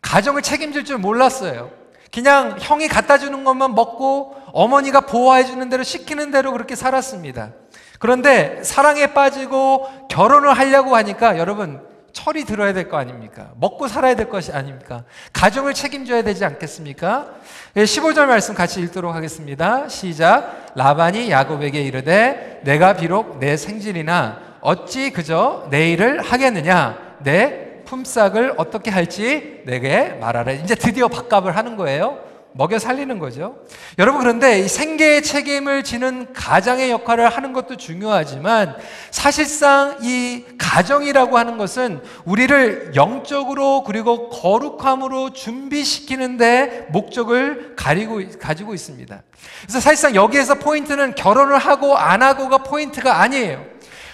가정을 0.02 0.42
책임질 0.42 0.84
줄 0.84 0.98
몰랐어요. 0.98 1.70
그냥 2.14 2.54
형이 2.60 2.86
갖다 2.86 3.18
주는 3.18 3.42
것만 3.42 3.74
먹고 3.74 4.36
어머니가 4.52 5.00
보호해 5.00 5.44
주는 5.44 5.68
대로 5.68 5.82
시키는 5.82 6.30
대로 6.30 6.52
그렇게 6.52 6.76
살았습니다. 6.76 7.50
그런데 7.98 8.62
사랑에 8.62 9.08
빠지고 9.08 9.88
결혼을 10.08 10.56
하려고 10.56 10.94
하니까 10.94 11.38
여러분 11.38 11.80
철이 12.12 12.44
들어야 12.44 12.72
될 12.72 12.88
거 12.88 12.96
아닙니까? 12.98 13.50
먹고 13.56 13.88
살아야 13.88 14.14
될 14.14 14.28
것이 14.28 14.52
아닙니까? 14.52 15.02
가정을 15.32 15.74
책임져야 15.74 16.22
되지 16.22 16.44
않겠습니까? 16.44 17.30
15절 17.74 18.26
말씀 18.26 18.54
같이 18.54 18.80
읽도록 18.80 19.12
하겠습니다. 19.12 19.88
시작. 19.88 20.66
라반이 20.76 21.32
야곱에게 21.32 21.82
이르되 21.82 22.60
내가 22.62 22.92
비록 22.92 23.40
내 23.40 23.56
생질이나 23.56 24.38
어찌 24.60 25.10
그저 25.10 25.66
내 25.70 25.90
일을 25.90 26.22
하겠느냐? 26.22 26.96
내 27.24 27.63
품삯을 27.94 28.54
어떻게 28.56 28.90
할지 28.90 29.62
내게 29.64 30.08
말하라. 30.20 30.52
이제 30.52 30.74
드디어 30.74 31.08
밥값을 31.08 31.56
하는 31.56 31.76
거예요. 31.76 32.18
먹여 32.56 32.78
살리는 32.78 33.18
거죠. 33.18 33.56
여러분 33.98 34.20
그런데 34.20 34.60
이 34.60 34.68
생계의 34.68 35.24
책임을 35.24 35.82
지는 35.82 36.32
가장의 36.32 36.88
역할을 36.90 37.28
하는 37.28 37.52
것도 37.52 37.76
중요하지만 37.76 38.76
사실상 39.10 39.98
이 40.02 40.44
가정이라고 40.56 41.36
하는 41.36 41.58
것은 41.58 42.00
우리를 42.24 42.92
영적으로 42.94 43.82
그리고 43.82 44.28
거룩함으로 44.28 45.32
준비시키는데 45.32 46.88
목적을 46.90 47.74
가리고 47.74 48.22
가지고 48.40 48.72
있습니다. 48.72 49.22
그래서 49.62 49.80
사실상 49.80 50.14
여기에서 50.14 50.54
포인트는 50.54 51.16
결혼을 51.16 51.58
하고 51.58 51.96
안 51.96 52.22
하고가 52.22 52.58
포인트가 52.58 53.20
아니에요. 53.20 53.64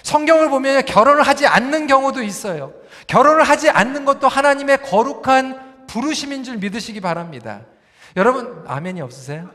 성경을 0.03 0.49
보면 0.49 0.87
결혼을 0.87 1.23
하지 1.25 1.47
않는 1.47 1.87
경우도 1.87 2.23
있어요. 2.23 2.80
결혼을 3.11 3.43
하지 3.43 3.69
않는 3.69 4.05
것도 4.05 4.29
하나님의 4.29 4.83
거룩한 4.83 5.87
부르심인 5.89 6.45
줄 6.45 6.59
믿으시기 6.59 7.01
바랍니다. 7.01 7.63
여러분 8.17 8.63
아멘이 8.69 9.01
없으세요? 9.01 9.51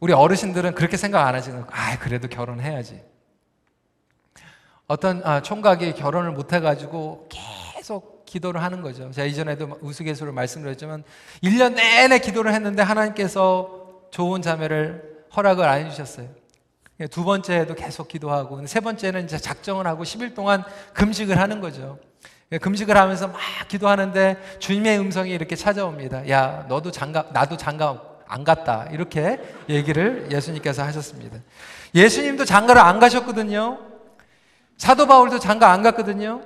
우리 0.00 0.14
어르신들은 0.14 0.74
그렇게 0.74 0.96
생각 0.96 1.26
안 1.26 1.34
하시는 1.34 1.62
아 1.70 1.98
그래도 1.98 2.28
결혼해야지. 2.28 3.02
어떤 4.86 5.22
아, 5.24 5.42
총각이 5.42 5.92
결혼을 5.92 6.32
못 6.32 6.54
해가지고 6.54 7.28
계속 7.76 8.24
기도를 8.24 8.62
하는 8.62 8.80
거죠. 8.80 9.10
제가 9.10 9.26
이전에도 9.26 9.78
우스갯소리로 9.82 10.32
말씀드렸지만 10.32 11.04
1년 11.42 11.74
내내 11.74 12.20
기도를 12.20 12.54
했는데 12.54 12.82
하나님께서 12.82 14.06
좋은 14.10 14.40
자매를 14.40 15.26
허락을 15.36 15.66
안 15.66 15.84
해주셨어요. 15.84 16.41
두 17.08 17.24
번째에도 17.24 17.74
계속 17.74 18.08
기도하고 18.08 18.66
세 18.66 18.80
번째는 18.80 19.24
이제 19.24 19.38
작정을 19.38 19.86
하고 19.86 20.04
10일 20.04 20.34
동안 20.34 20.64
금식을 20.94 21.38
하는 21.38 21.60
거죠. 21.60 21.98
예, 22.52 22.58
금식을 22.58 22.96
하면서 22.96 23.28
막 23.28 23.40
기도하는데 23.68 24.58
주님의 24.58 24.98
음성이 24.98 25.30
이렇게 25.30 25.56
찾아옵니다. 25.56 26.28
야, 26.28 26.66
너도 26.68 26.90
장갑, 26.90 27.32
나도 27.32 27.56
장갑 27.56 28.24
안 28.26 28.44
갔다. 28.44 28.86
이렇게 28.90 29.40
얘기를 29.68 30.28
예수님께서 30.30 30.82
하셨습니다. 30.84 31.38
예수님도 31.94 32.44
장가를 32.44 32.80
안 32.80 32.98
가셨거든요. 32.98 33.78
사도 34.76 35.06
바울도 35.06 35.38
장가 35.38 35.70
안 35.70 35.82
갔거든요. 35.82 36.42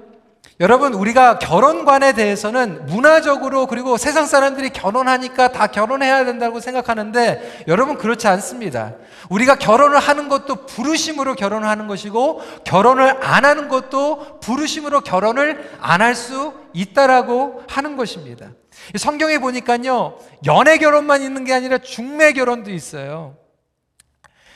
여러분, 0.59 0.95
우리가 0.95 1.39
결혼관에 1.39 2.15
대해서는 2.15 2.87
문화적으로 2.87 3.67
그리고 3.67 3.99
세상 3.99 4.25
사람들이 4.25 4.71
결혼하니까 4.71 5.49
다 5.49 5.67
결혼해야 5.67 6.25
된다고 6.25 6.61
생각하는데 6.61 7.65
여러분 7.69 7.99
그렇지 7.99 8.27
않습니다. 8.27 8.95
우리가 9.29 9.57
결혼을 9.57 9.99
하는 9.99 10.31
것도 10.31 10.65
부르심으로 10.65 11.35
결혼을 11.35 11.69
하는 11.69 11.89
것이고 11.89 12.41
결혼을 12.65 13.23
안 13.23 13.45
하는 13.45 13.69
것도 13.69 14.41
부르심으로 14.41 15.03
결혼을 15.03 15.71
안 15.81 16.01
할 16.01 16.15
수 16.15 16.55
있다라고 16.73 17.63
하는 17.69 17.97
것입니다. 17.97 18.51
성경에 18.97 19.39
보니까요, 19.39 20.19
연애 20.47 20.79
결혼만 20.79 21.21
있는 21.23 21.45
게 21.45 21.53
아니라 21.53 21.79
중매 21.79 22.33
결혼도 22.33 22.71
있어요. 22.71 23.37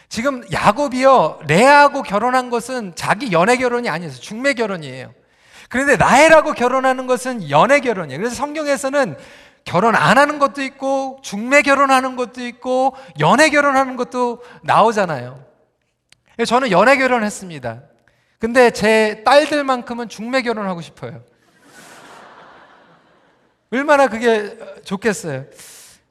지금 0.09 0.43
야곱이요, 0.53 1.41
레아하고 1.47 2.03
결혼한 2.03 2.49
것은 2.51 2.93
자기 2.95 3.33
연애 3.33 3.57
결혼이 3.57 3.89
아니어서 3.89 4.21
중매 4.21 4.55
결혼이에요. 4.55 5.13
그런데 5.71 5.97
라헬하고 5.97 6.53
결혼하는 6.53 7.07
것은 7.07 7.49
연애 7.49 7.79
결혼이에요. 7.79 8.19
그래서 8.19 8.35
성경에서는 8.35 9.17
결혼 9.65 9.95
안 9.95 10.19
하는 10.19 10.41
것도 10.41 10.63
있고 10.63 11.21
중매 11.23 11.63
결혼하는 11.63 12.17
것도 12.17 12.45
있고 12.45 12.97
연애 13.21 13.51
결혼하는 13.51 13.97
것도 13.97 14.43
나오잖아요. 14.65 15.45
저는 16.45 16.73
연애 16.73 16.97
결혼했습니다. 16.97 17.83
근데 18.41 18.71
제 18.73 19.23
딸들만큼은 19.25 20.09
중매 20.09 20.43
결혼하고 20.43 20.81
싶어요. 20.81 21.23
얼마나 23.71 24.09
그게 24.09 24.59
좋겠어요. 24.83 25.45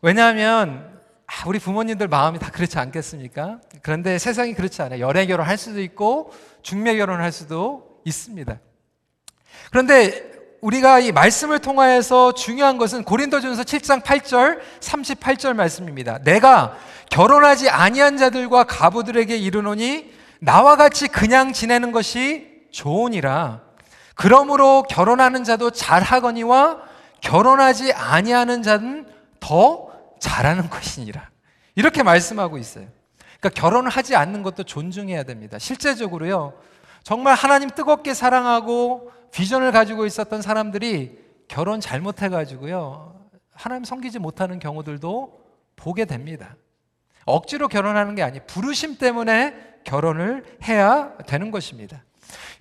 왜냐하면 0.01 1.01
아, 1.27 1.47
우리 1.47 1.59
부모님들 1.59 2.07
마음이 2.07 2.39
다 2.39 2.49
그렇지 2.49 2.79
않겠습니까? 2.79 3.59
그런데 3.81 4.17
세상이 4.17 4.53
그렇지 4.53 4.81
않아요. 4.83 5.01
연애 5.05 5.25
결혼할 5.25 5.57
수도 5.57 5.81
있고 5.81 6.31
중매 6.61 6.95
결혼할 6.95 7.33
수도 7.33 7.99
있습니다. 8.05 8.57
그런데 9.71 10.29
우리가 10.61 10.99
이 10.99 11.11
말씀을 11.11 11.59
통하여서 11.59 12.33
중요한 12.33 12.77
것은 12.77 13.03
고린도전서 13.03 13.63
7장 13.63 14.03
8절 14.03 14.59
38절 14.79 15.53
말씀입니다. 15.53 16.19
내가 16.19 16.75
결혼하지 17.09 17.69
아니한 17.69 18.17
자들과 18.17 18.65
가부들에게 18.65 19.35
이르노니 19.35 20.13
나와 20.39 20.75
같이 20.75 21.07
그냥 21.07 21.53
지내는 21.53 21.91
것이 21.91 22.47
좋으니라. 22.71 23.61
그러므로 24.15 24.83
결혼하는 24.83 25.43
자도 25.43 25.71
잘하거니와 25.71 26.81
결혼하지 27.21 27.93
아니하는 27.93 28.63
자는 28.63 29.07
더 29.39 29.87
잘하는 30.19 30.69
것이니라. 30.69 31.29
이렇게 31.75 32.03
말씀하고 32.03 32.57
있어요. 32.57 32.87
그러니까 33.39 33.61
결혼을 33.61 33.89
하지 33.89 34.15
않는 34.15 34.43
것도 34.43 34.63
존중해야 34.63 35.23
됩니다. 35.23 35.57
실제적으로요. 35.57 36.53
정말 37.03 37.35
하나님 37.35 37.69
뜨겁게 37.69 38.13
사랑하고 38.13 39.11
비전을 39.31 39.71
가지고 39.71 40.05
있었던 40.05 40.41
사람들이 40.41 41.17
결혼 41.47 41.81
잘못해가지고요. 41.81 43.15
하나님 43.53 43.83
섬기지 43.83 44.19
못하는 44.19 44.59
경우들도 44.59 45.39
보게 45.75 46.05
됩니다. 46.05 46.55
억지로 47.25 47.67
결혼하는 47.67 48.15
게 48.15 48.23
아니, 48.23 48.39
부르심 48.39 48.97
때문에 48.97 49.53
결혼을 49.83 50.43
해야 50.63 51.15
되는 51.27 51.51
것입니다. 51.51 52.03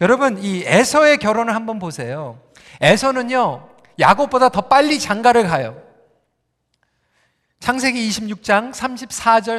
여러분, 0.00 0.38
이 0.38 0.62
에서의 0.64 1.18
결혼을 1.18 1.54
한번 1.54 1.78
보세요. 1.78 2.40
에서는요, 2.80 3.68
야곱보다 3.98 4.48
더 4.50 4.62
빨리 4.62 4.98
장가를 4.98 5.46
가요. 5.46 5.82
창세기 7.60 8.08
26장 8.08 8.72
34절, 8.72 9.58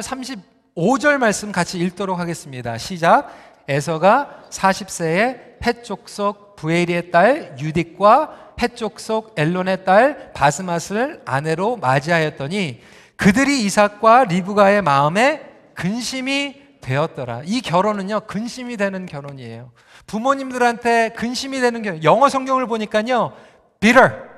35절 0.74 1.18
말씀 1.18 1.52
같이 1.52 1.78
읽도록 1.78 2.18
하겠습니다. 2.18 2.78
시작. 2.78 3.49
에서가 3.70 4.46
40세에 4.50 5.60
펫족속 5.60 6.56
부에리의 6.56 7.12
딸 7.12 7.54
유딕과 7.56 8.56
펫족속 8.56 9.34
엘론의 9.36 9.84
딸 9.84 10.32
바스맛을 10.34 11.22
아내로 11.24 11.76
맞이하였더니 11.76 12.82
그들이 13.14 13.62
이삭과 13.64 14.24
리브가의 14.24 14.82
마음에 14.82 15.48
근심이 15.74 16.60
되었더라. 16.80 17.42
이 17.44 17.60
결혼은요, 17.60 18.20
근심이 18.20 18.76
되는 18.76 19.06
결혼이에요. 19.06 19.70
부모님들한테 20.06 21.10
근심이 21.10 21.60
되는 21.60 21.82
결혼. 21.82 22.02
영어 22.02 22.28
성경을 22.28 22.66
보니까요, 22.66 23.34
bitter. 23.78 24.30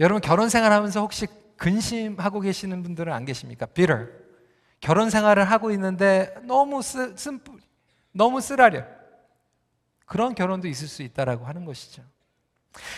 여러분 0.00 0.20
결혼 0.20 0.48
생활하면서 0.48 1.00
혹시 1.00 1.26
근심하고 1.56 2.40
계시는 2.40 2.82
분들은 2.82 3.12
안 3.12 3.24
계십니까? 3.24 3.66
bitter. 3.66 4.08
결혼 4.80 5.10
생활을 5.10 5.44
하고 5.50 5.70
있는데 5.72 6.34
너무 6.42 6.82
쓰, 6.82 7.14
쓴, 7.16 7.40
너무 8.12 8.40
쓰라려. 8.40 8.84
그런 10.06 10.34
결혼도 10.34 10.68
있을 10.68 10.88
수 10.88 11.02
있다라고 11.02 11.44
하는 11.44 11.64
것이죠. 11.64 12.02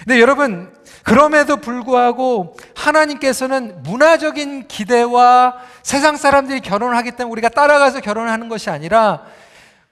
근데 0.05 0.21
여러분, 0.21 0.75
그럼에도 1.05 1.57
불구하고 1.57 2.57
하나님께서는 2.75 3.83
문화적인 3.83 4.69
기대와 4.69 5.57
세상 5.83 6.17
사람들이 6.17 6.61
결혼을 6.61 6.97
하기 6.97 7.13
때문에 7.13 7.33
우리가 7.33 7.49
따라가서 7.49 8.01
결혼을 8.01 8.31
하는 8.31 8.49
것이 8.49 8.71
아니라 8.71 9.25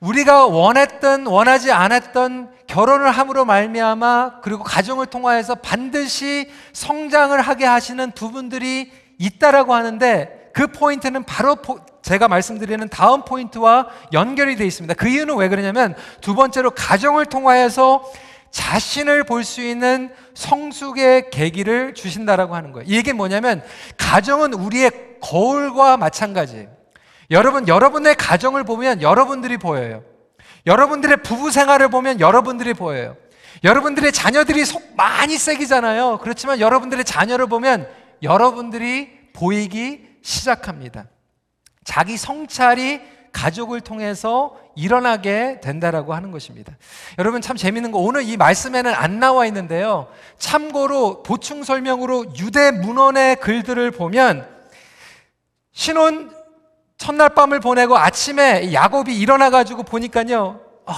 우리가 0.00 0.46
원했던 0.46 1.26
원하지 1.26 1.72
않았던 1.72 2.50
결혼을 2.66 3.11
함으로 3.11 3.44
말미암아 3.44 4.40
그리고 4.42 4.62
가정을 4.62 5.07
통하여서 5.07 5.57
반드시 5.57 6.50
성장을 6.72 7.40
하게 7.40 7.64
하시는 7.64 8.12
부분들이 8.12 8.92
있다라고 9.18 9.74
하는데 9.74 10.50
그 10.54 10.68
포인트는 10.68 11.24
바로 11.24 11.57
포, 11.57 11.78
제가 12.09 12.27
말씀드리는 12.27 12.88
다음 12.88 13.23
포인트와 13.23 13.87
연결이 14.14 14.57
되어 14.57 14.66
있습니다. 14.66 14.94
그 14.94 15.09
이유는 15.09 15.37
왜 15.37 15.49
그러냐면 15.49 15.94
두 16.23 16.35
번째로 16.35 16.71
가정을 16.71 17.27
통하여서 17.27 18.03
자신을 18.51 19.25
볼 19.25 19.44
수 19.44 19.61
있는 19.61 20.11
성숙의 20.33 21.29
계기를 21.29 21.92
주신다라고 21.92 22.55
하는 22.55 22.73
거예요. 22.73 22.87
이게 22.88 23.12
뭐냐면 23.12 23.62
가정은 23.99 24.55
우리의 24.55 24.90
거울과 25.21 25.99
마찬가지예요. 25.99 26.68
여러분, 27.31 27.68
여러분의 27.68 28.14
가정을 28.14 28.64
보면 28.64 29.03
여러분들이 29.03 29.59
보여요. 29.59 30.03
여러분들의 30.64 31.18
부부 31.18 31.51
생활을 31.51 31.88
보면 31.90 32.21
여러분들이 32.21 32.73
보여요. 32.73 33.16
여러분들의 33.64 34.12
자녀들이 34.12 34.64
속 34.64 34.83
많이 34.97 35.37
새기잖아요. 35.37 36.21
그렇지만 36.23 36.59
여러분들의 36.59 37.05
자녀를 37.05 37.49
보면 37.49 37.87
여러분들이 38.23 39.11
보이기 39.35 40.07
시작합니다. 40.23 41.05
자기 41.88 42.18
성찰이 42.18 43.01
가족을 43.33 43.81
통해서 43.81 44.55
일어나게 44.74 45.59
된다라고 45.62 46.12
하는 46.12 46.33
것입니다. 46.33 46.77
여러분 47.18 47.40
참 47.40 47.57
재밌는 47.57 47.92
거 47.92 47.98
오늘 47.98 48.24
이 48.24 48.37
말씀에는 48.37 48.92
안 48.94 49.18
나와 49.20 49.46
있는데요. 49.46 50.07
참고로 50.37 51.22
보충 51.22 51.64
설명으로 51.64 52.35
유대 52.37 52.72
문헌의 52.72 53.37
글들을 53.37 53.90
보면 53.92 54.46
신혼 55.72 56.31
첫날 56.98 57.31
밤을 57.31 57.61
보내고 57.61 57.96
아침에 57.96 58.74
야곱이 58.74 59.18
일어나 59.18 59.48
가지고 59.48 59.83
보니까요. 59.83 60.61
어, 60.85 60.94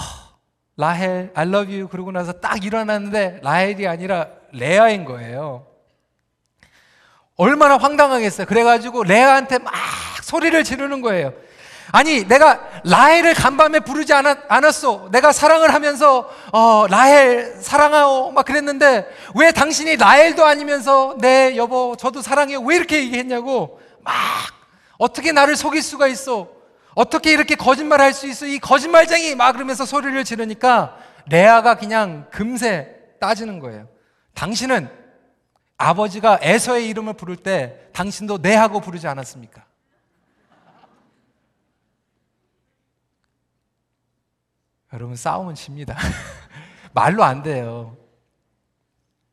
라헬 0.75 1.31
I 1.33 1.47
love 1.47 1.73
you 1.73 1.87
그러고 1.87 2.11
나서 2.11 2.33
딱 2.33 2.65
일어났는데 2.65 3.39
라헬이 3.43 3.87
아니라 3.87 4.27
레아인 4.51 5.05
거예요. 5.05 5.67
얼마나 7.37 7.77
황당하겠어요. 7.77 8.45
그래 8.45 8.65
가지고 8.65 9.05
레아한테 9.05 9.59
막 9.59 9.71
소리를 10.31 10.63
지르는 10.63 11.01
거예요. 11.01 11.33
아니, 11.91 12.25
내가 12.25 12.61
라헬을 12.85 13.33
간밤에 13.33 13.81
부르지 13.81 14.13
않았, 14.13 14.37
않았어. 14.47 15.09
내가 15.11 15.33
사랑을 15.33 15.73
하면서, 15.73 16.29
어, 16.53 16.87
라헬 16.87 17.57
사랑하오. 17.59 18.31
막 18.31 18.45
그랬는데, 18.45 19.05
왜 19.35 19.51
당신이 19.51 19.97
라헬도 19.97 20.45
아니면서, 20.45 21.17
네, 21.19 21.57
여보, 21.57 21.97
저도 21.97 22.21
사랑해요. 22.21 22.61
왜 22.61 22.77
이렇게 22.77 22.99
얘기했냐고. 22.99 23.81
막, 24.03 24.13
어떻게 24.97 25.33
나를 25.33 25.57
속일 25.57 25.81
수가 25.81 26.07
있어? 26.07 26.47
어떻게 26.95 27.33
이렇게 27.33 27.55
거짓말 27.55 27.99
할 27.99 28.13
수 28.13 28.25
있어? 28.27 28.45
이 28.45 28.57
거짓말쟁이! 28.59 29.35
막 29.35 29.51
그러면서 29.51 29.85
소리를 29.85 30.23
지르니까, 30.23 30.95
레아가 31.27 31.75
그냥 31.75 32.27
금세 32.31 32.87
따지는 33.19 33.59
거예요. 33.59 33.89
당신은 34.33 34.89
아버지가 35.77 36.39
에서의 36.41 36.87
이름을 36.87 37.15
부를 37.15 37.35
때, 37.35 37.75
당신도 37.91 38.41
네 38.41 38.55
하고 38.55 38.79
부르지 38.79 39.07
않았습니까? 39.07 39.65
여러분 44.93 45.15
싸움은 45.15 45.55
집니다. 45.55 45.97
말로 46.93 47.23
안 47.23 47.43
돼요. 47.43 47.95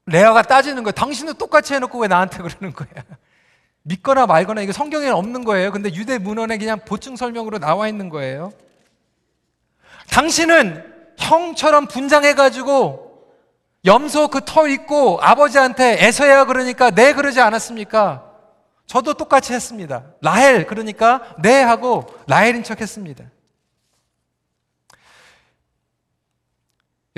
레아가 0.06 0.42
따지는 0.42 0.82
거예요. 0.84 0.92
당신은 0.92 1.34
똑같이 1.34 1.74
해놓고 1.74 1.98
왜 1.98 2.08
나한테 2.08 2.38
그러는 2.38 2.72
거야? 2.72 2.88
믿거나 3.82 4.26
말거나 4.26 4.60
이게 4.62 4.72
성경에는 4.72 5.14
없는 5.14 5.44
거예요. 5.44 5.72
근데 5.72 5.92
유대 5.94 6.18
문헌에 6.18 6.58
그냥 6.58 6.78
보충 6.84 7.16
설명으로 7.16 7.58
나와 7.58 7.88
있는 7.88 8.08
거예요. 8.08 8.52
당신은 10.10 10.84
형처럼 11.18 11.86
분장해가지고 11.86 13.08
염소 13.84 14.28
그 14.28 14.40
털 14.44 14.70
있고 14.70 15.18
아버지한테 15.20 15.98
애서야 16.04 16.44
그러니까 16.44 16.90
네 16.90 17.12
그러지 17.12 17.40
않았습니까? 17.40 18.24
저도 18.86 19.14
똑같이 19.14 19.52
했습니다. 19.52 20.04
라헬 20.22 20.66
그러니까 20.66 21.34
네 21.42 21.62
하고 21.62 22.06
라헬인 22.26 22.62
척 22.62 22.80
했습니다. 22.80 23.24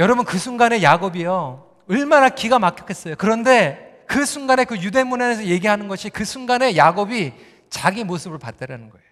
여러분 0.01 0.25
그 0.25 0.39
순간에 0.39 0.83
야곱이요 0.83 1.85
얼마나 1.91 2.31
기가 2.31 2.59
막혔겠어요. 2.59 3.17
그런데 3.19 4.03
그 4.09 4.25
순간에 4.25 4.65
그 4.65 4.79
유대 4.79 5.05
문헌에서 5.05 5.45
얘기하는 5.45 5.89
것이 5.89 6.09
그 6.09 6.25
순간에 6.25 6.75
야곱이 6.75 7.35
자기 7.69 8.03
모습을 8.03 8.39
봤다라는 8.39 8.89
거예요. 8.89 9.07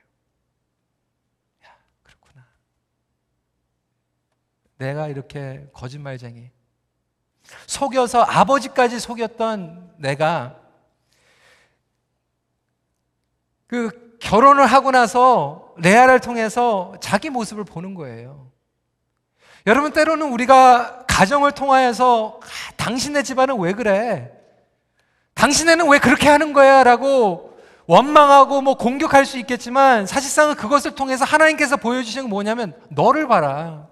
야, 1.67 1.77
그렇구나. 2.03 2.47
내가 4.79 5.09
이렇게 5.09 5.69
거짓말쟁이 5.75 6.51
속여서 7.67 8.23
아버지까지 8.23 8.99
속였던 8.99 9.97
내가 9.99 10.59
그 13.67 14.17
결혼을 14.21 14.65
하고 14.67 14.91
나서 14.91 15.75
레아를 15.77 16.21
통해서 16.21 16.95
자기 17.01 17.29
모습을 17.29 17.65
보는 17.65 17.95
거예요. 17.95 18.48
여러분 19.69 19.93
때로는 19.93 20.33
우리가 20.33 21.05
가정을 21.07 21.53
통하여서 21.53 22.41
아, 22.43 22.73
당신네 22.79 23.23
집안은 23.23 23.59
왜 23.61 23.75
그래? 23.75 24.33
당신네는 25.35 25.91
왜 25.91 25.99
그렇게 25.99 26.27
하는 26.27 26.55
거야? 26.55 26.83
라고 26.85 27.59
원망하고 27.87 28.63
뭐 28.63 28.79
공격할 28.79 29.27
수 29.27 29.37
있겠지만 29.37 30.07
사실상은 30.07 30.55
그것을 30.55 30.95
통해서 30.95 31.27
하나님께서 31.27 31.77
보여주신 31.77 32.23
건 32.23 32.31
뭐냐면 32.31 32.75
너를 32.89 33.29
봐라. 33.29 33.89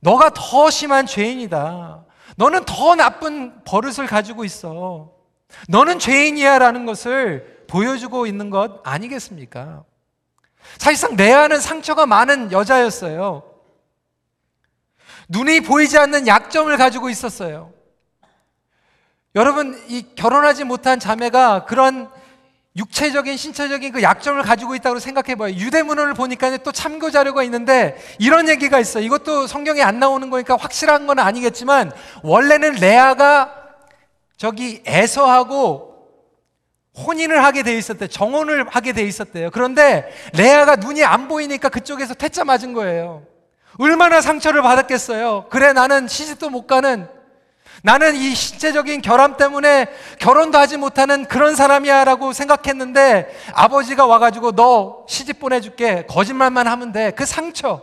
너가 0.00 0.30
더 0.30 0.68
심한 0.68 1.06
죄인이다. 1.06 2.04
너는 2.38 2.64
더 2.64 2.96
나쁜 2.96 3.62
버릇을 3.62 4.08
가지고 4.08 4.44
있어. 4.44 5.12
너는 5.68 6.00
죄인이야 6.00 6.58
라는 6.58 6.86
것을 6.86 7.64
보여주고 7.68 8.26
있는 8.26 8.50
것 8.50 8.80
아니겠습니까? 8.82 9.84
사실상 10.76 11.14
레아는 11.14 11.60
상처가 11.60 12.04
많은 12.04 12.50
여자였어요. 12.50 13.55
눈이 15.28 15.60
보이지 15.60 15.98
않는 15.98 16.26
약점을 16.26 16.74
가지고 16.76 17.10
있었어요. 17.10 17.72
여러분, 19.34 19.78
이 19.88 20.06
결혼하지 20.14 20.64
못한 20.64 20.98
자매가 20.98 21.66
그런 21.66 22.10
육체적인 22.76 23.36
신체적인 23.36 23.92
그 23.92 24.02
약점을 24.02 24.42
가지고 24.42 24.74
있다고 24.74 24.98
생각해 24.98 25.34
봐요. 25.34 25.54
유대문헌을 25.54 26.14
보니까 26.14 26.56
또 26.58 26.72
참고 26.72 27.10
자료가 27.10 27.42
있는데 27.44 27.96
이런 28.18 28.48
얘기가 28.48 28.78
있어요. 28.78 29.02
이것도 29.02 29.46
성경에 29.46 29.82
안 29.82 29.98
나오는 29.98 30.28
거니까 30.28 30.56
확실한 30.56 31.06
건 31.06 31.18
아니겠지만 31.18 31.90
원래는 32.22 32.74
레아가 32.74 33.54
저기 34.36 34.82
에서하고 34.84 35.96
혼인을 36.98 37.42
하게 37.44 37.62
돼 37.62 37.76
있었대. 37.76 38.08
정혼을 38.08 38.68
하게 38.68 38.92
돼 38.92 39.02
있었대요. 39.02 39.50
그런데 39.50 40.10
레아가 40.34 40.76
눈이 40.76 41.02
안 41.02 41.28
보이니까 41.28 41.70
그쪽에서 41.70 42.12
퇴짜 42.12 42.44
맞은 42.44 42.74
거예요. 42.74 43.22
얼마나 43.78 44.20
상처를 44.20 44.62
받았겠어요. 44.62 45.46
그래, 45.50 45.72
나는 45.72 46.08
시집도 46.08 46.50
못 46.50 46.66
가는, 46.66 47.08
나는 47.82 48.16
이 48.16 48.34
신체적인 48.34 49.02
결함 49.02 49.36
때문에 49.36 49.86
결혼도 50.18 50.58
하지 50.58 50.76
못하는 50.76 51.24
그런 51.26 51.54
사람이야 51.54 52.04
라고 52.04 52.32
생각했는데 52.32 53.28
아버지가 53.52 54.06
와가지고 54.06 54.52
너 54.52 55.04
시집 55.08 55.38
보내줄게. 55.38 56.04
거짓말만 56.06 56.66
하면 56.66 56.92
돼. 56.92 57.12
그 57.12 57.26
상처. 57.26 57.82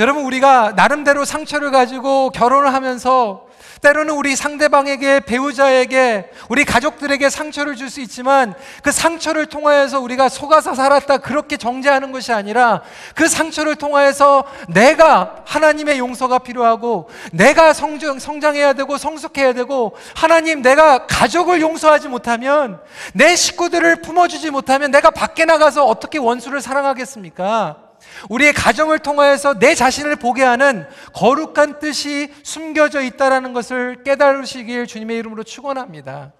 여러분, 0.00 0.24
우리가 0.24 0.72
나름대로 0.76 1.24
상처를 1.24 1.70
가지고 1.70 2.30
결혼을 2.30 2.72
하면서 2.72 3.46
때로는 3.84 4.14
우리 4.14 4.34
상대방에게, 4.34 5.20
배우자에게, 5.20 6.30
우리 6.48 6.64
가족들에게 6.64 7.28
상처를 7.28 7.76
줄 7.76 7.84
수 7.84 8.00
있지만 8.00 8.54
그 8.82 8.90
상처를 8.90 9.44
통하여서 9.46 10.00
우리가 10.00 10.30
속아서 10.30 10.74
살았다 10.74 11.18
그렇게 11.18 11.58
정죄하는 11.58 12.12
것이 12.12 12.32
아니라 12.32 12.80
그 13.14 13.28
상처를 13.28 13.76
통하여서 13.76 14.44
내가 14.68 15.42
하나님의 15.44 15.98
용서가 15.98 16.38
필요하고 16.38 17.10
내가 17.30 17.74
성장, 17.74 18.18
성장해야 18.18 18.72
되고 18.72 18.96
성숙해야 18.96 19.52
되고 19.52 19.94
하나님 20.16 20.62
내가 20.62 21.06
가족을 21.06 21.60
용서하지 21.60 22.08
못하면 22.08 22.80
내 23.12 23.36
식구들을 23.36 23.96
품어주지 24.00 24.50
못하면 24.50 24.90
내가 24.90 25.10
밖에 25.10 25.44
나가서 25.44 25.84
어떻게 25.84 26.18
원수를 26.18 26.62
사랑하겠습니까? 26.62 27.83
우리의 28.28 28.52
가정을 28.52 28.98
통하여서 29.00 29.58
내 29.58 29.74
자신을 29.74 30.16
보게 30.16 30.42
하는 30.42 30.88
거룩한 31.14 31.78
뜻이 31.78 32.32
숨겨져 32.42 33.00
있다라는 33.02 33.52
것을 33.52 34.02
깨달으시길 34.04 34.86
주님의 34.86 35.18
이름으로 35.18 35.42
축원합니다. 35.42 36.32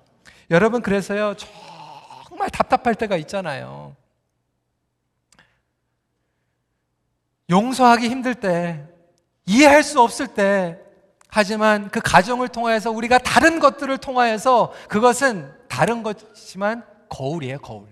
여러분 0.50 0.82
그래서요 0.82 1.34
정말 2.28 2.50
답답할 2.50 2.94
때가 2.94 3.16
있잖아요. 3.18 3.94
용서하기 7.50 8.08
힘들 8.08 8.34
때, 8.34 8.84
이해할 9.46 9.82
수 9.82 10.00
없을 10.00 10.26
때, 10.26 10.78
하지만 11.28 11.90
그 11.90 12.00
가정을 12.00 12.48
통하여서 12.48 12.90
우리가 12.90 13.18
다른 13.18 13.58
것들을 13.58 13.98
통하여서 13.98 14.72
그것은 14.88 15.52
다른 15.68 16.02
것이지만 16.02 16.84
거울이에요, 17.08 17.58
거울. 17.58 17.88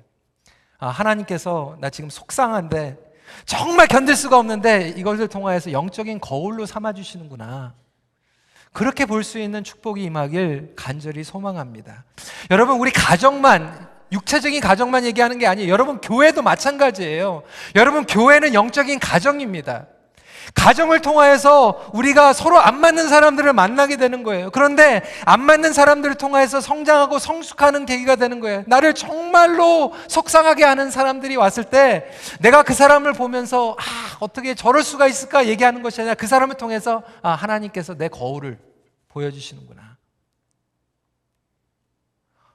아, 0.78 0.88
하나님께서 0.88 1.76
나 1.80 1.90
지금 1.90 2.08
속상한데 2.08 2.96
정말 3.44 3.86
견딜 3.86 4.16
수가 4.16 4.38
없는데 4.38 4.94
이것을 4.96 5.28
통하여서 5.28 5.72
영적인 5.72 6.20
거울로 6.20 6.66
삼아 6.66 6.92
주시는구나. 6.92 7.74
그렇게 8.72 9.04
볼 9.04 9.22
수 9.22 9.38
있는 9.38 9.62
축복이 9.64 10.02
임하길 10.02 10.72
간절히 10.76 11.24
소망합니다. 11.24 12.04
여러분 12.50 12.78
우리 12.80 12.90
가정만 12.90 13.88
육체적인 14.12 14.60
가정만 14.60 15.04
얘기하는 15.04 15.38
게 15.38 15.46
아니에요. 15.46 15.70
여러분 15.70 16.00
교회도 16.00 16.42
마찬가지예요. 16.42 17.42
여러분 17.76 18.04
교회는 18.06 18.54
영적인 18.54 18.98
가정입니다. 18.98 19.86
가정을 20.54 21.00
통하여서 21.00 21.90
우리가 21.92 22.32
서로 22.32 22.58
안 22.58 22.80
맞는 22.80 23.08
사람들을 23.08 23.52
만나게 23.52 23.96
되는 23.96 24.22
거예요. 24.22 24.50
그런데 24.50 25.02
안 25.24 25.40
맞는 25.40 25.72
사람들을 25.72 26.16
통하여서 26.16 26.60
성장하고 26.60 27.18
성숙하는 27.18 27.86
계기가 27.86 28.16
되는 28.16 28.40
거예요. 28.40 28.64
나를 28.66 28.94
정말로 28.94 29.94
속상하게 30.08 30.64
하는 30.64 30.90
사람들이 30.90 31.36
왔을 31.36 31.64
때 31.64 32.10
내가 32.40 32.62
그 32.62 32.74
사람을 32.74 33.12
보면서 33.12 33.76
아, 33.78 34.16
어떻게 34.20 34.54
저럴 34.54 34.82
수가 34.82 35.06
있을까 35.06 35.46
얘기하는 35.46 35.82
것이 35.82 36.00
아니라 36.00 36.14
그 36.14 36.26
사람을 36.26 36.56
통해서 36.56 37.02
아, 37.22 37.30
하나님께서 37.30 37.94
내 37.94 38.08
거울을 38.08 38.58
보여주시는구나. 39.08 39.96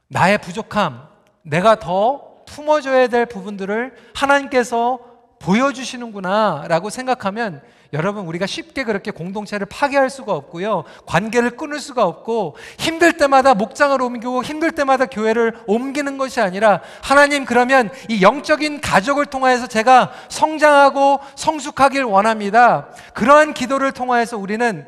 나의 0.10 0.38
부족함, 0.38 1.08
내가 1.43 1.80
더 1.80 2.28
품어줘야 2.45 3.08
될 3.08 3.26
부분들을 3.26 3.93
하나님께서 4.15 5.00
보여주시는구나 5.39 6.65
라고 6.67 6.89
생각하면 6.89 7.62
여러분 7.93 8.26
우리가 8.26 8.45
쉽게 8.45 8.84
그렇게 8.84 9.12
공동체를 9.12 9.67
파괴할 9.67 10.10
수가 10.10 10.34
없고요. 10.34 10.84
관계를 11.06 11.52
끊을 11.52 11.80
수가 11.80 12.04
없고 12.06 12.56
힘들 12.78 13.13
때마다 13.13 13.54
목장을 13.54 14.02
옮기고 14.02 14.43
힘들 14.43 14.71
때마다 14.71 15.06
교회를 15.06 15.60
옮기는 15.67 16.17
것이 16.17 16.41
아니라 16.41 16.82
하나님 17.02 17.45
그러면 17.45 17.89
이 18.10 18.21
영적인 18.21 18.82
가족을 18.82 19.26
통하여서 19.28 19.67
제가 19.67 20.12
성장하고 20.30 21.19
성숙하길 21.36 22.04
원합니다. 22.04 22.89
그러한 23.13 23.54
기도를 23.54 23.91
통하여서 23.91 24.38
우리는 24.38 24.86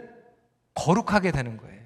거룩하게 0.76 1.32
되는 1.32 1.58
거예요. 1.58 1.80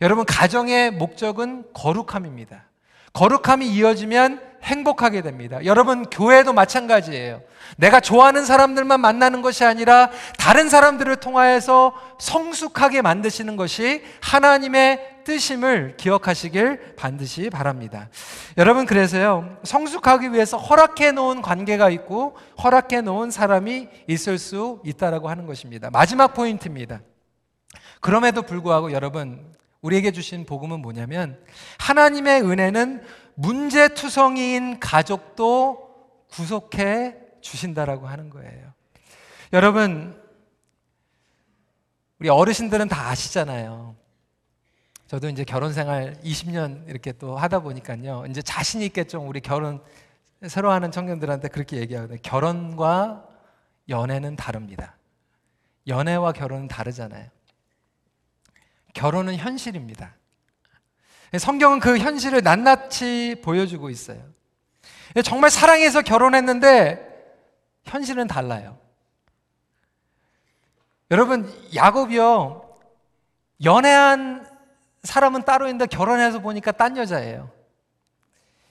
여러분 0.00 0.24
가정의 0.24 0.90
목적은 0.90 1.64
거룩함입니다. 1.72 2.64
거룩함이 3.12 3.68
이어지면 3.68 4.40
행복하게 4.64 5.22
됩니다. 5.22 5.64
여러분, 5.64 6.04
교회도 6.04 6.52
마찬가지예요. 6.52 7.42
내가 7.76 8.00
좋아하는 8.00 8.44
사람들만 8.44 9.00
만나는 9.00 9.42
것이 9.42 9.64
아니라 9.64 10.10
다른 10.38 10.68
사람들을 10.68 11.16
통하여서 11.16 11.94
성숙하게 12.18 13.02
만드시는 13.02 13.56
것이 13.56 14.02
하나님의 14.20 15.22
뜻임을 15.24 15.96
기억하시길 15.96 16.94
반드시 16.96 17.50
바랍니다. 17.50 18.08
여러분, 18.56 18.86
그래서요, 18.86 19.58
성숙하기 19.64 20.32
위해서 20.32 20.56
허락해 20.56 21.12
놓은 21.12 21.42
관계가 21.42 21.90
있고 21.90 22.36
허락해 22.62 23.02
놓은 23.02 23.30
사람이 23.30 23.88
있을 24.08 24.38
수 24.38 24.80
있다라고 24.84 25.28
하는 25.28 25.46
것입니다. 25.46 25.90
마지막 25.90 26.34
포인트입니다. 26.34 27.00
그럼에도 28.00 28.42
불구하고 28.42 28.92
여러분, 28.92 29.54
우리에게 29.84 30.12
주신 30.12 30.46
복음은 30.46 30.80
뭐냐면 30.80 31.38
하나님의 31.78 32.42
은혜는 32.42 33.02
문제투성이인 33.34 34.80
가족도 34.80 35.84
구속해 36.30 37.16
주신다라고 37.40 38.06
하는 38.06 38.30
거예요. 38.30 38.72
여러분, 39.52 40.20
우리 42.18 42.28
어르신들은 42.28 42.88
다 42.88 43.08
아시잖아요. 43.08 43.94
저도 45.06 45.28
이제 45.28 45.44
결혼 45.44 45.72
생활 45.72 46.18
20년 46.22 46.88
이렇게 46.88 47.12
또 47.12 47.36
하다 47.36 47.60
보니까요. 47.60 48.24
이제 48.28 48.40
자신 48.42 48.80
있게 48.80 49.04
좀 49.04 49.28
우리 49.28 49.40
결혼 49.40 49.82
새로 50.48 50.70
하는 50.70 50.90
청년들한테 50.90 51.48
그렇게 51.48 51.76
얘기하거든요. 51.78 52.18
결혼과 52.22 53.26
연애는 53.88 54.36
다릅니다. 54.36 54.96
연애와 55.86 56.32
결혼은 56.32 56.66
다르잖아요. 56.66 57.28
결혼은 58.94 59.36
현실입니다. 59.36 60.14
성경은 61.38 61.80
그 61.80 61.98
현실을 61.98 62.42
낱낱이 62.42 63.36
보여주고 63.42 63.90
있어요. 63.90 64.18
정말 65.24 65.50
사랑해서 65.50 66.02
결혼했는데 66.02 67.00
현실은 67.84 68.26
달라요. 68.26 68.78
여러분, 71.10 71.52
야곱이요. 71.74 72.78
연애한 73.64 74.46
사람은 75.02 75.42
따로 75.44 75.66
있는데 75.66 75.86
결혼해서 75.86 76.40
보니까 76.40 76.72
딴 76.72 76.96
여자예요. 76.96 77.50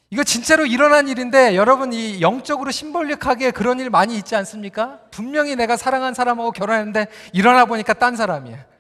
이거 0.10 0.24
진짜로 0.24 0.66
일어난 0.66 1.08
일인데 1.08 1.56
여러분 1.56 1.92
이 1.92 2.22
영적으로 2.22 2.70
심볼릭하게 2.70 3.50
그런 3.50 3.80
일 3.80 3.90
많이 3.90 4.16
있지 4.16 4.36
않습니까? 4.36 5.00
분명히 5.10 5.56
내가 5.56 5.76
사랑한 5.76 6.14
사람하고 6.14 6.52
결혼했는데 6.52 7.08
일어나 7.32 7.66
보니까 7.66 7.94
딴 7.94 8.16
사람이야. 8.16 8.73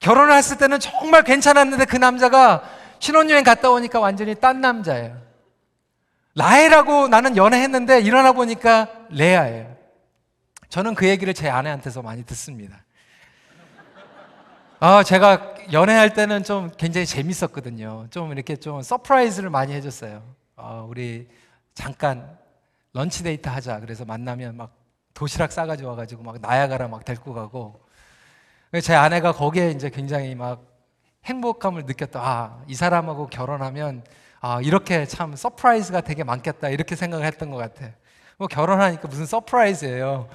결혼을 0.00 0.34
했을 0.34 0.58
때는 0.58 0.78
정말 0.78 1.22
괜찮았는데 1.22 1.84
그 1.86 1.96
남자가 1.96 2.62
신혼여행 2.98 3.44
갔다 3.44 3.70
오니까 3.70 4.00
완전히 4.00 4.34
딴 4.34 4.60
남자예요. 4.60 5.20
라헬하고 6.34 7.08
나는 7.08 7.36
연애했는데 7.36 8.00
일어나 8.00 8.32
보니까 8.32 8.88
레아예요. 9.10 9.74
저는 10.68 10.94
그 10.94 11.08
얘기를 11.08 11.32
제 11.32 11.48
아내한테서 11.48 12.02
많이 12.02 12.24
듣습니다. 12.24 12.84
아, 14.78 15.02
제가 15.02 15.54
연애할 15.72 16.12
때는 16.12 16.44
좀 16.44 16.70
굉장히 16.76 17.06
재밌었거든요. 17.06 18.08
좀 18.10 18.32
이렇게 18.32 18.56
좀 18.56 18.82
surprise를 18.82 19.48
많이 19.48 19.72
해줬어요. 19.72 20.22
아, 20.56 20.84
우리 20.86 21.28
잠깐 21.74 22.36
lunch 22.92 23.22
date 23.22 23.48
하자. 23.48 23.80
그래서 23.80 24.04
만나면 24.04 24.56
막 24.56 24.74
도시락 25.14 25.52
싸가지고 25.52 25.88
와가지고 25.90 26.22
막 26.22 26.40
나야가라 26.40 26.88
막 26.88 27.04
데리고 27.04 27.32
가고 27.32 27.85
제 28.80 28.94
아내가 28.94 29.32
거기에 29.32 29.70
이제 29.70 29.90
굉장히 29.90 30.34
막 30.34 30.62
행복감을 31.24 31.84
느꼈다. 31.86 32.20
아, 32.20 32.62
이 32.66 32.74
사람하고 32.74 33.26
결혼하면 33.28 34.04
아, 34.40 34.60
이렇게 34.62 35.06
참 35.06 35.34
surprise가 35.34 36.00
되게 36.02 36.22
많겠다. 36.24 36.68
이렇게 36.68 36.94
생각을 36.96 37.24
했던 37.26 37.50
것 37.50 37.56
같아. 37.56 37.90
뭐 38.38 38.48
결혼하니까 38.48 39.08
무슨 39.08 39.26
surprise예요. 39.26 40.28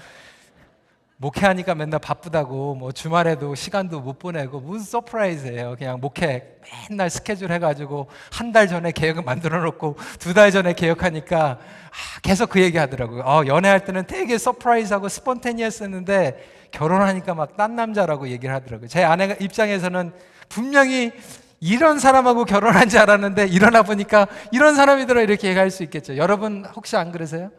목회하니까 1.18 1.76
맨날 1.76 2.00
바쁘다고 2.00 2.74
뭐 2.74 2.92
주말에도 2.92 3.54
시간도 3.54 4.00
못 4.02 4.18
보내고 4.18 4.60
무슨 4.60 4.86
surprise예요. 4.86 5.76
그냥 5.78 6.00
목회 6.02 6.58
맨날 6.90 7.12
스케줄 7.12 7.52
해가지고 7.52 8.08
한 8.32 8.52
달 8.52 8.68
전에 8.68 8.92
계획을 8.92 9.22
만들어 9.24 9.62
놓고 9.62 9.98
두 10.20 10.34
달 10.34 10.50
전에 10.52 10.74
계획하니까 10.74 11.60
아, 11.60 12.20
계속 12.24 12.50
그 12.50 12.60
얘기 12.60 12.78
하더라고요. 12.80 13.22
어, 13.22 13.44
연애할 13.46 13.86
때는 13.86 14.08
되게 14.08 14.38
surprise하고 14.40 15.10
spontaneous했는데 15.10 16.61
결혼하니까 16.72 17.34
막 17.36 17.56
딴 17.58 17.76
남자라고 17.76 18.30
얘기를 18.30 18.54
하더라고요. 18.56 18.88
제 18.88 19.04
아내 19.04 19.36
입장에서는 19.40 20.12
분명히 20.50 21.12
이런 21.60 22.00
사람하고 22.00 22.46
결혼한 22.46 22.90
줄 22.90 23.00
알았는데 23.00 23.48
일어나 23.48 23.84
보니까 23.84 24.28
이런 24.52 24.76
사람이더라 24.76 25.22
이렇게 25.22 25.50
얘기할 25.50 25.70
수 25.70 25.84
있겠죠. 25.84 26.18
여러분 26.18 26.66
혹시 26.76 26.96
안 26.98 27.12
그러세요? 27.12 27.52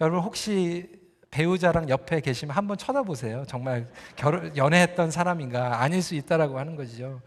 여러분 0.00 0.20
혹시 0.20 0.90
배우자랑 1.30 1.88
옆에 1.88 2.20
계시면 2.20 2.56
한번 2.56 2.78
쳐다보세요. 2.78 3.44
정말 3.46 3.86
결혼 4.16 4.56
연애했던 4.56 5.10
사람인가 5.10 5.82
아닐 5.82 6.02
수 6.02 6.14
있다라고 6.14 6.58
하는 6.58 6.74
거죠. 6.74 7.20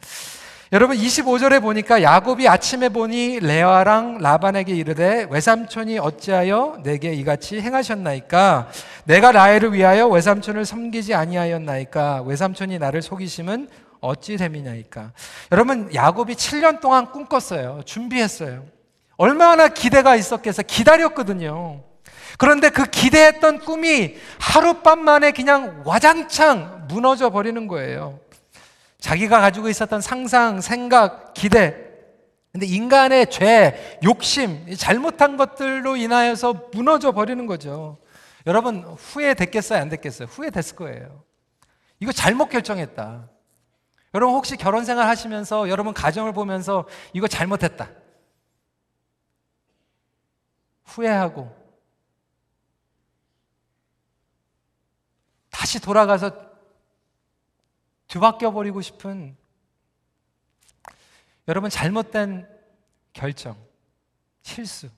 여러분 0.74 0.96
25절에 0.96 1.62
보니까 1.62 2.02
야곱이 2.02 2.48
아침에 2.48 2.88
보니 2.88 3.42
레아랑 3.42 4.20
라반에게 4.20 4.74
이르되 4.74 5.28
외삼촌이 5.30 6.00
어찌하여 6.00 6.80
내게 6.82 7.12
이같이 7.12 7.60
행하셨나이까? 7.60 8.70
내가 9.04 9.34
라헬을 9.34 9.74
위하여 9.74 10.08
외삼촌을 10.08 10.64
섬기지 10.64 11.14
아니하였나이까? 11.14 12.22
외삼촌이 12.22 12.80
나를 12.80 13.02
속이심은 13.02 13.68
어찌 14.00 14.38
됨이냐이까? 14.38 15.12
여러분 15.52 15.94
야곱이 15.94 16.36
7년 16.36 16.80
동안 16.80 17.12
꿈꿨어요. 17.12 17.82
준비했어요. 17.84 18.64
얼마나 19.18 19.68
기대가 19.68 20.16
있었겠어 20.16 20.64
기다렸거든요. 20.64 21.84
그런데 22.38 22.70
그 22.70 22.86
기대했던 22.86 23.60
꿈이 23.60 24.16
하룻밤 24.40 25.04
만에 25.04 25.32
그냥 25.32 25.84
와장창 25.84 26.86
무너져 26.88 27.30
버리는 27.30 27.68
거예요 27.68 28.20
자기가 29.02 29.42
가지고 29.42 29.68
있었던 29.68 30.00
상상, 30.00 30.62
생각, 30.62 31.34
기대. 31.34 31.90
근데 32.52 32.66
인간의 32.66 33.30
죄, 33.32 34.00
욕심, 34.04 34.74
잘못한 34.78 35.38
것들로 35.38 35.98
인하여서 35.98 36.70
무너져 36.72 37.12
버리는 37.12 37.46
거죠. 37.48 37.98
여러분, 38.46 38.84
후회됐겠어요? 38.84 39.82
안 39.82 39.90
됐겠어요? 39.90 40.28
후회됐을 40.28 40.76
거예요. 40.76 41.24
이거 42.00 42.12
잘못 42.12 42.50
결정했다. 42.50 43.28
여러분, 44.14 44.36
혹시 44.36 44.56
결혼 44.56 44.86
생활 44.86 45.08
하시면서 45.08 45.68
여러분 45.70 45.94
가정을 45.94 46.32
보면서 46.32 46.88
이거 47.14 47.28
잘못했다. 47.28 47.90
후회하고 50.84 51.56
다시 55.50 55.80
돌아가서 55.80 56.51
뒤바뀌어 58.12 58.52
버리고 58.52 58.82
싶은 58.82 59.38
여러분 61.48 61.70
잘못된 61.70 62.46
결정, 63.14 63.56
실수 64.42 64.90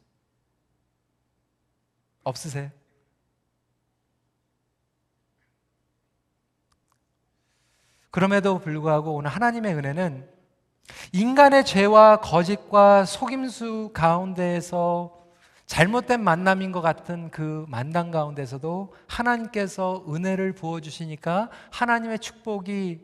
없으세요? 2.23 2.71
그럼에도 8.09 8.57
불구하고 8.57 9.13
오늘 9.13 9.29
하나님의 9.29 9.75
은혜는 9.75 10.27
인간의 11.11 11.65
죄와 11.65 12.17
거짓과 12.17 13.05
속임수 13.05 13.91
가운데에서 13.93 15.22
잘못된 15.73 16.23
만남인 16.23 16.71
것 16.71 16.81
같은 16.81 17.31
그 17.31 17.65
만남 17.67 18.11
가운데서도 18.11 18.93
하나님께서 19.07 20.05
은혜를 20.07 20.53
부어 20.53 20.81
주시니까 20.81 21.49
하나님의 21.71 22.19
축복이 22.19 23.01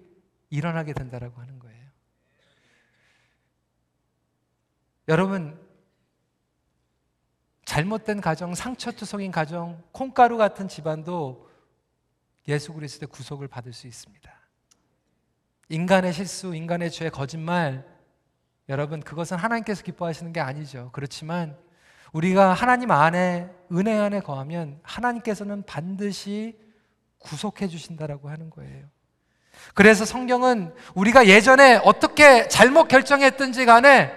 일어나게 0.52 0.94
된다라고 0.94 1.42
하는 1.42 1.58
거예요. 1.58 1.88
여러분 5.08 5.60
잘못된 7.66 8.22
가정, 8.22 8.54
상처투성인 8.54 9.32
가정, 9.32 9.82
콩가루 9.92 10.38
같은 10.38 10.68
집안도 10.68 11.50
예수 12.48 12.72
그리스도의 12.74 13.08
구속을 13.08 13.48
받을 13.48 13.74
수 13.74 13.88
있습니다. 13.88 14.32
인간의 15.70 16.14
실수, 16.14 16.54
인간의 16.54 16.92
죄, 16.92 17.10
거짓말 17.10 17.84
여러분, 18.68 19.00
그것은 19.00 19.38
하나님께서 19.38 19.82
기뻐하시는 19.82 20.32
게 20.34 20.40
아니죠. 20.40 20.92
그렇지만 20.94 21.58
우리가 22.14 22.54
하나님 22.54 22.92
안에 22.92 23.50
은혜 23.72 23.98
안에 23.98 24.20
거하면 24.22 24.80
하나님께서는 24.84 25.64
반드시 25.64 26.58
구속해 27.20 27.68
주신다라고 27.68 28.30
하는 28.30 28.50
거예요. 28.50 28.86
그래서 29.74 30.06
성경은 30.06 30.74
우리가 30.96 31.28
예전에 31.28 31.80
어떻게 31.84 32.48
잘못 32.48 32.88
결정했든지 32.88 33.66
간에 33.66 34.12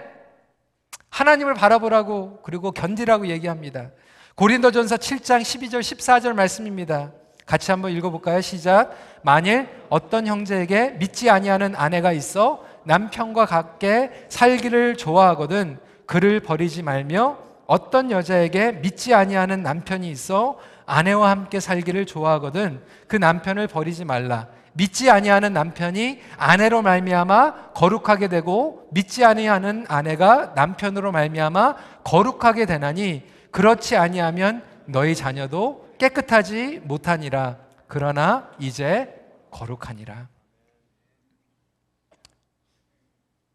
하나님을 1.09 1.53
바라보라고 1.53 2.39
그리고 2.41 2.71
견디라고 2.71 3.27
얘기합니다. 3.27 3.91
고린도전서 4.35 4.95
7장 4.95 5.41
12절 5.41 5.81
14절 5.81 6.33
말씀입니다. 6.33 7.11
같이 7.45 7.71
한번 7.71 7.91
읽어 7.91 8.09
볼까요? 8.09 8.41
시작. 8.41 8.95
만일 9.21 9.69
어떤 9.89 10.25
형제에게 10.25 10.91
믿지 10.91 11.29
아니하는 11.29 11.75
아내가 11.75 12.13
있어 12.13 12.65
남편과 12.85 13.45
같게 13.45 14.25
살기를 14.29 14.95
좋아하거든 14.95 15.77
그를 16.05 16.39
버리지 16.39 16.81
말며 16.83 17.37
어떤 17.65 18.11
여자에게 18.11 18.73
믿지 18.73 19.13
아니하는 19.13 19.63
남편이 19.63 20.09
있어 20.09 20.57
아내와 20.85 21.29
함께 21.29 21.59
살기를 21.59 22.05
좋아하거든. 22.05 22.81
그 23.07 23.15
남편을 23.15 23.67
버리지 23.67 24.05
말라. 24.05 24.47
믿지 24.73 25.09
아니하는 25.09 25.53
남편이 25.53 26.19
아내로 26.37 26.81
말미암아 26.81 27.73
거룩하게 27.73 28.27
되고 28.27 28.87
믿지 28.91 29.23
아니하는 29.23 29.85
아내가 29.87 30.53
남편으로 30.55 31.11
말미암아 31.11 31.75
거룩하게 32.03 32.65
되나니 32.65 33.23
그렇지 33.51 33.95
아니하면 33.95 34.63
너희 34.85 35.15
자녀도 35.15 35.89
깨끗하지 35.99 36.81
못하니라. 36.83 37.57
그러나 37.87 38.49
이제 38.59 39.13
거룩하니라. 39.51 40.27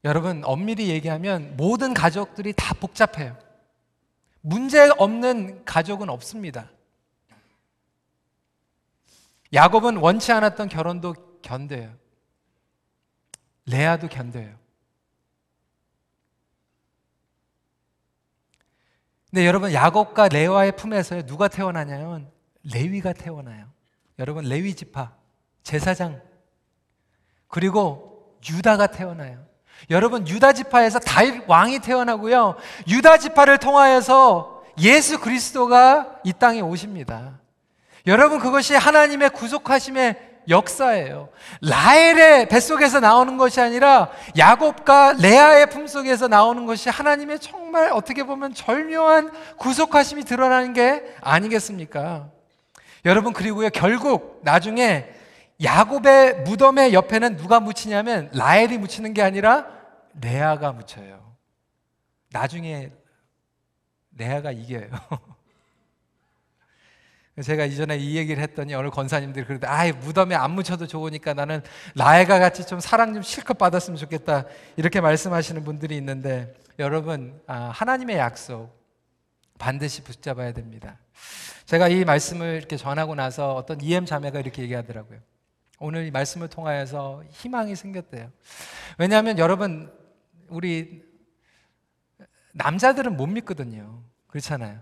여러분 0.04 0.42
엄밀히 0.44 0.88
얘기하면 0.88 1.54
모든 1.56 1.92
가족들이 1.92 2.52
다 2.56 2.72
복잡해요 2.74 3.36
문제 4.40 4.88
없는 4.98 5.64
가족은 5.64 6.08
없습니다 6.08 6.70
야곱은 9.52 9.96
원치 9.96 10.30
않았던 10.32 10.68
결혼도 10.68 11.14
견뎌요. 11.40 11.96
레아도 13.66 14.08
견뎌요. 14.08 14.58
근데 19.30 19.46
여러분 19.46 19.72
야곱과 19.72 20.28
레아의 20.28 20.76
품에서 20.76 21.22
누가 21.22 21.48
태어나냐면 21.48 22.30
레위가 22.62 23.12
태어나요. 23.12 23.70
여러분 24.18 24.44
레위 24.44 24.74
지파 24.74 25.16
제사장 25.62 26.22
그리고 27.46 28.38
유다가 28.48 28.88
태어나요. 28.88 29.47
여러분 29.90 30.26
유다 30.26 30.52
지파에서 30.52 30.98
다윗 30.98 31.42
왕이 31.46 31.80
태어나고요. 31.80 32.56
유다 32.88 33.18
지파를 33.18 33.58
통하여서 33.58 34.62
예수 34.80 35.18
그리스도가 35.18 36.20
이 36.24 36.32
땅에 36.32 36.60
오십니다. 36.60 37.38
여러분 38.06 38.38
그것이 38.38 38.74
하나님의 38.74 39.30
구속하심의 39.30 40.28
역사예요. 40.48 41.28
라헬의 41.60 42.48
뱃속에서 42.48 43.00
나오는 43.00 43.36
것이 43.36 43.60
아니라 43.60 44.10
야곱과 44.36 45.16
레아의 45.20 45.68
품속에서 45.68 46.28
나오는 46.28 46.64
것이 46.64 46.88
하나님의 46.88 47.38
정말 47.38 47.90
어떻게 47.92 48.22
보면 48.24 48.54
절묘한 48.54 49.30
구속하심이 49.58 50.24
드러나는 50.24 50.72
게 50.72 51.02
아니겠습니까? 51.20 52.28
여러분 53.04 53.32
그리고요 53.32 53.68
결국 53.70 54.40
나중에 54.42 55.06
야곱의 55.62 56.42
무덤의 56.42 56.94
옆에는 56.94 57.36
누가 57.36 57.58
묻히냐면 57.58 58.30
라헬이 58.32 58.78
묻히는 58.78 59.12
게 59.12 59.22
아니라 59.22 59.66
레아가 60.20 60.72
묻혀요. 60.72 61.36
나중에 62.30 62.92
레아가 64.16 64.52
이겨요. 64.52 64.88
제가 67.42 67.64
이전에 67.64 67.96
이 67.96 68.16
얘기를 68.16 68.42
했더니 68.42 68.74
어느 68.74 68.90
권사님들이 68.90 69.46
그러대 69.46 69.66
아 69.66 69.92
무덤에 69.92 70.34
안 70.34 70.52
묻혀도 70.52 70.88
좋으니까 70.88 71.34
나는 71.34 71.62
라에가 71.94 72.38
같이 72.40 72.66
좀 72.66 72.80
사랑 72.80 73.14
좀 73.14 73.22
실컷 73.22 73.58
받았으면 73.58 73.96
좋겠다 73.96 74.44
이렇게 74.76 75.00
말씀하시는 75.00 75.62
분들이 75.62 75.96
있는데 75.98 76.52
여러분 76.80 77.40
아, 77.46 77.70
하나님의 77.72 78.16
약속 78.16 78.76
반드시 79.58 80.02
붙잡아야 80.02 80.52
됩니다. 80.52 80.98
제가 81.66 81.88
이 81.88 82.04
말씀을 82.04 82.56
이렇게 82.56 82.76
전하고 82.76 83.14
나서 83.14 83.54
어떤 83.54 83.80
이엠 83.80 84.04
자매가 84.04 84.40
이렇게 84.40 84.62
얘기하더라고요. 84.62 85.20
오늘 85.78 86.06
이 86.06 86.10
말씀을 86.10 86.48
통하여서 86.48 87.22
희망이 87.30 87.76
생겼대요. 87.76 88.30
왜냐하면 88.98 89.38
여러분 89.38 89.92
우리 90.48 91.02
남자들은 92.52 93.16
못 93.16 93.26
믿거든요. 93.26 94.02
그렇잖아요. 94.26 94.80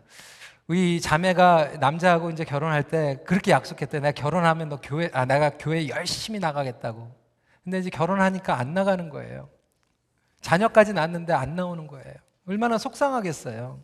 우리 0.67 1.01
자매가 1.01 1.77
남자하고 1.79 2.31
이제 2.31 2.45
결혼할 2.45 2.83
때 2.83 3.23
그렇게 3.27 3.53
약속했대. 3.53 4.01
내가 4.01 4.13
결혼하면 4.13 4.69
너 4.69 4.81
교회, 4.81 5.11
아, 5.13 5.25
내가 5.25 5.51
교회 5.51 5.89
열심히 5.89 6.41
나가겠다고. 6.41 7.15
근데 7.63 7.79
이제 7.79 7.91
결혼하니까 7.91 8.59
안 8.59 8.75
나가는 8.75 9.09
거예요. 9.11 9.49
자녀까지 10.41 10.93
낳았는데 10.93 11.33
안 11.33 11.55
나오는 11.57 11.87
거예요. 11.87 12.15
얼마나 12.49 12.79
속상하겠어요. 12.79 13.81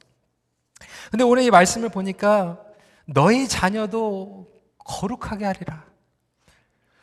근데 1.10 1.24
오늘 1.24 1.42
이 1.42 1.50
말씀을 1.50 1.88
보니까 1.88 2.60
너희 3.06 3.46
자녀도 3.46 4.48
거룩하게 4.78 5.44
하리라. 5.44 5.91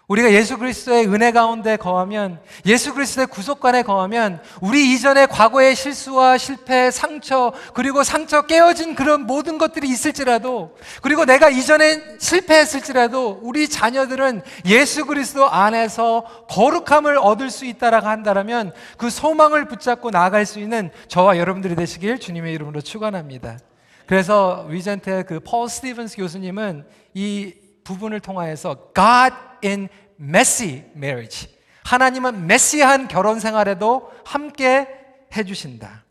우리가 0.09 0.33
예수 0.33 0.57
그리스도의 0.57 1.07
은혜 1.07 1.31
가운데 1.31 1.77
거하면 1.77 2.39
예수 2.65 2.95
그리스도의 2.95 3.27
구속관에 3.27 3.83
거하면 3.83 4.41
우리 4.59 4.91
이전의 4.93 5.27
과거의 5.27 5.75
실수와 5.75 6.39
실패, 6.39 6.89
상처 6.89 7.53
그리고 7.75 8.03
상처 8.03 8.41
깨어진 8.41 8.95
그런 8.95 9.27
모든 9.27 9.59
것들이 9.59 9.87
있을지라도 9.87 10.75
그리고 11.03 11.25
내가 11.25 11.49
이전에 11.49 12.17
실패했을지라도 12.17 13.41
우리 13.43 13.69
자녀들은 13.69 14.41
예수 14.65 15.05
그리스도 15.05 15.47
안에서 15.47 16.25
거룩함을 16.49 17.19
얻을 17.19 17.51
수 17.51 17.65
있다라고 17.65 18.07
한다면 18.07 18.73
그 18.97 19.11
소망을 19.11 19.67
붙잡고 19.67 20.09
나아갈 20.09 20.47
수 20.47 20.59
있는 20.59 20.89
저와 21.07 21.37
여러분들이 21.37 21.75
되시길 21.75 22.19
주님의 22.19 22.55
이름으로 22.55 22.81
축원합니다. 22.81 23.59
그래서 24.07 24.65
위젠트의 24.69 25.27
그폴 25.27 25.69
스티븐스 25.69 26.17
교수님은 26.17 26.83
이 27.13 27.53
부분을 27.89 28.19
통하여서 28.19 28.93
God 28.93 29.36
in 29.63 29.89
messy 30.19 30.84
marriage. 30.95 31.49
하나님은 31.84 32.45
메시한 32.45 33.08
결혼 33.08 33.39
생활에도 33.39 34.12
함께 34.23 34.88
해주신다. 35.36 36.06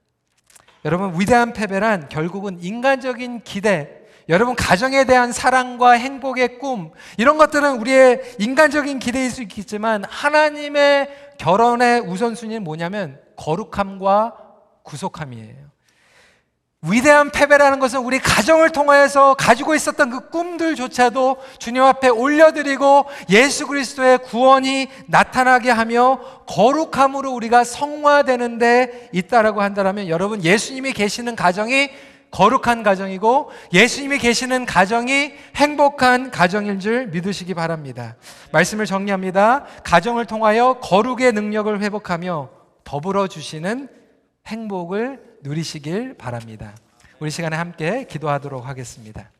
여러분, 0.84 1.18
위대한 1.20 1.52
패배란 1.52 2.08
결국은 2.08 2.58
인간적인 2.60 3.42
기대, 3.44 3.90
여러분, 4.28 4.56
가정에 4.56 5.04
대한 5.04 5.32
사랑과 5.32 5.92
행복의 5.92 6.58
꿈, 6.58 6.90
이런 7.16 7.38
것들은 7.38 7.78
우리의 7.78 8.36
인간적인 8.38 8.98
기대일 8.98 9.30
수 9.30 9.42
있겠지만, 9.42 10.04
하나님의 10.04 11.36
결혼의 11.38 12.00
우선순위는 12.00 12.64
뭐냐면, 12.64 13.20
거룩함과 13.36 14.36
구속함이에요. 14.82 15.67
위대한 16.82 17.30
패배라는 17.32 17.80
것은 17.80 17.98
우리 18.00 18.20
가정을 18.20 18.70
통하여서 18.70 19.34
가지고 19.34 19.74
있었던 19.74 20.10
그 20.10 20.30
꿈들조차도 20.30 21.38
주님 21.58 21.82
앞에 21.82 22.08
올려드리고 22.08 23.06
예수 23.30 23.66
그리스도의 23.66 24.18
구원이 24.18 24.86
나타나게 25.08 25.70
하며 25.70 26.20
거룩함으로 26.46 27.32
우리가 27.32 27.64
성화되는 27.64 28.58
데 28.58 29.08
있다라고 29.12 29.60
한다면 29.60 30.06
여러분 30.06 30.44
예수님이 30.44 30.92
계시는 30.92 31.34
가정이 31.34 31.90
거룩한 32.30 32.84
가정이고 32.84 33.50
예수님이 33.72 34.18
계시는 34.18 34.64
가정이 34.64 35.32
행복한 35.56 36.30
가정인 36.30 36.78
줄 36.78 37.08
믿으시기 37.08 37.54
바랍니다. 37.54 38.16
말씀을 38.52 38.86
정리합니다. 38.86 39.64
가정을 39.82 40.26
통하여 40.26 40.74
거룩의 40.74 41.32
능력을 41.32 41.80
회복하며 41.80 42.50
더불어 42.84 43.26
주시는 43.26 43.88
행복을 44.46 45.27
누리시길 45.42 46.14
바랍니다. 46.14 46.74
우리 47.20 47.30
시간에 47.30 47.56
함께 47.56 48.04
기도하도록 48.04 48.66
하겠습니다. 48.66 49.30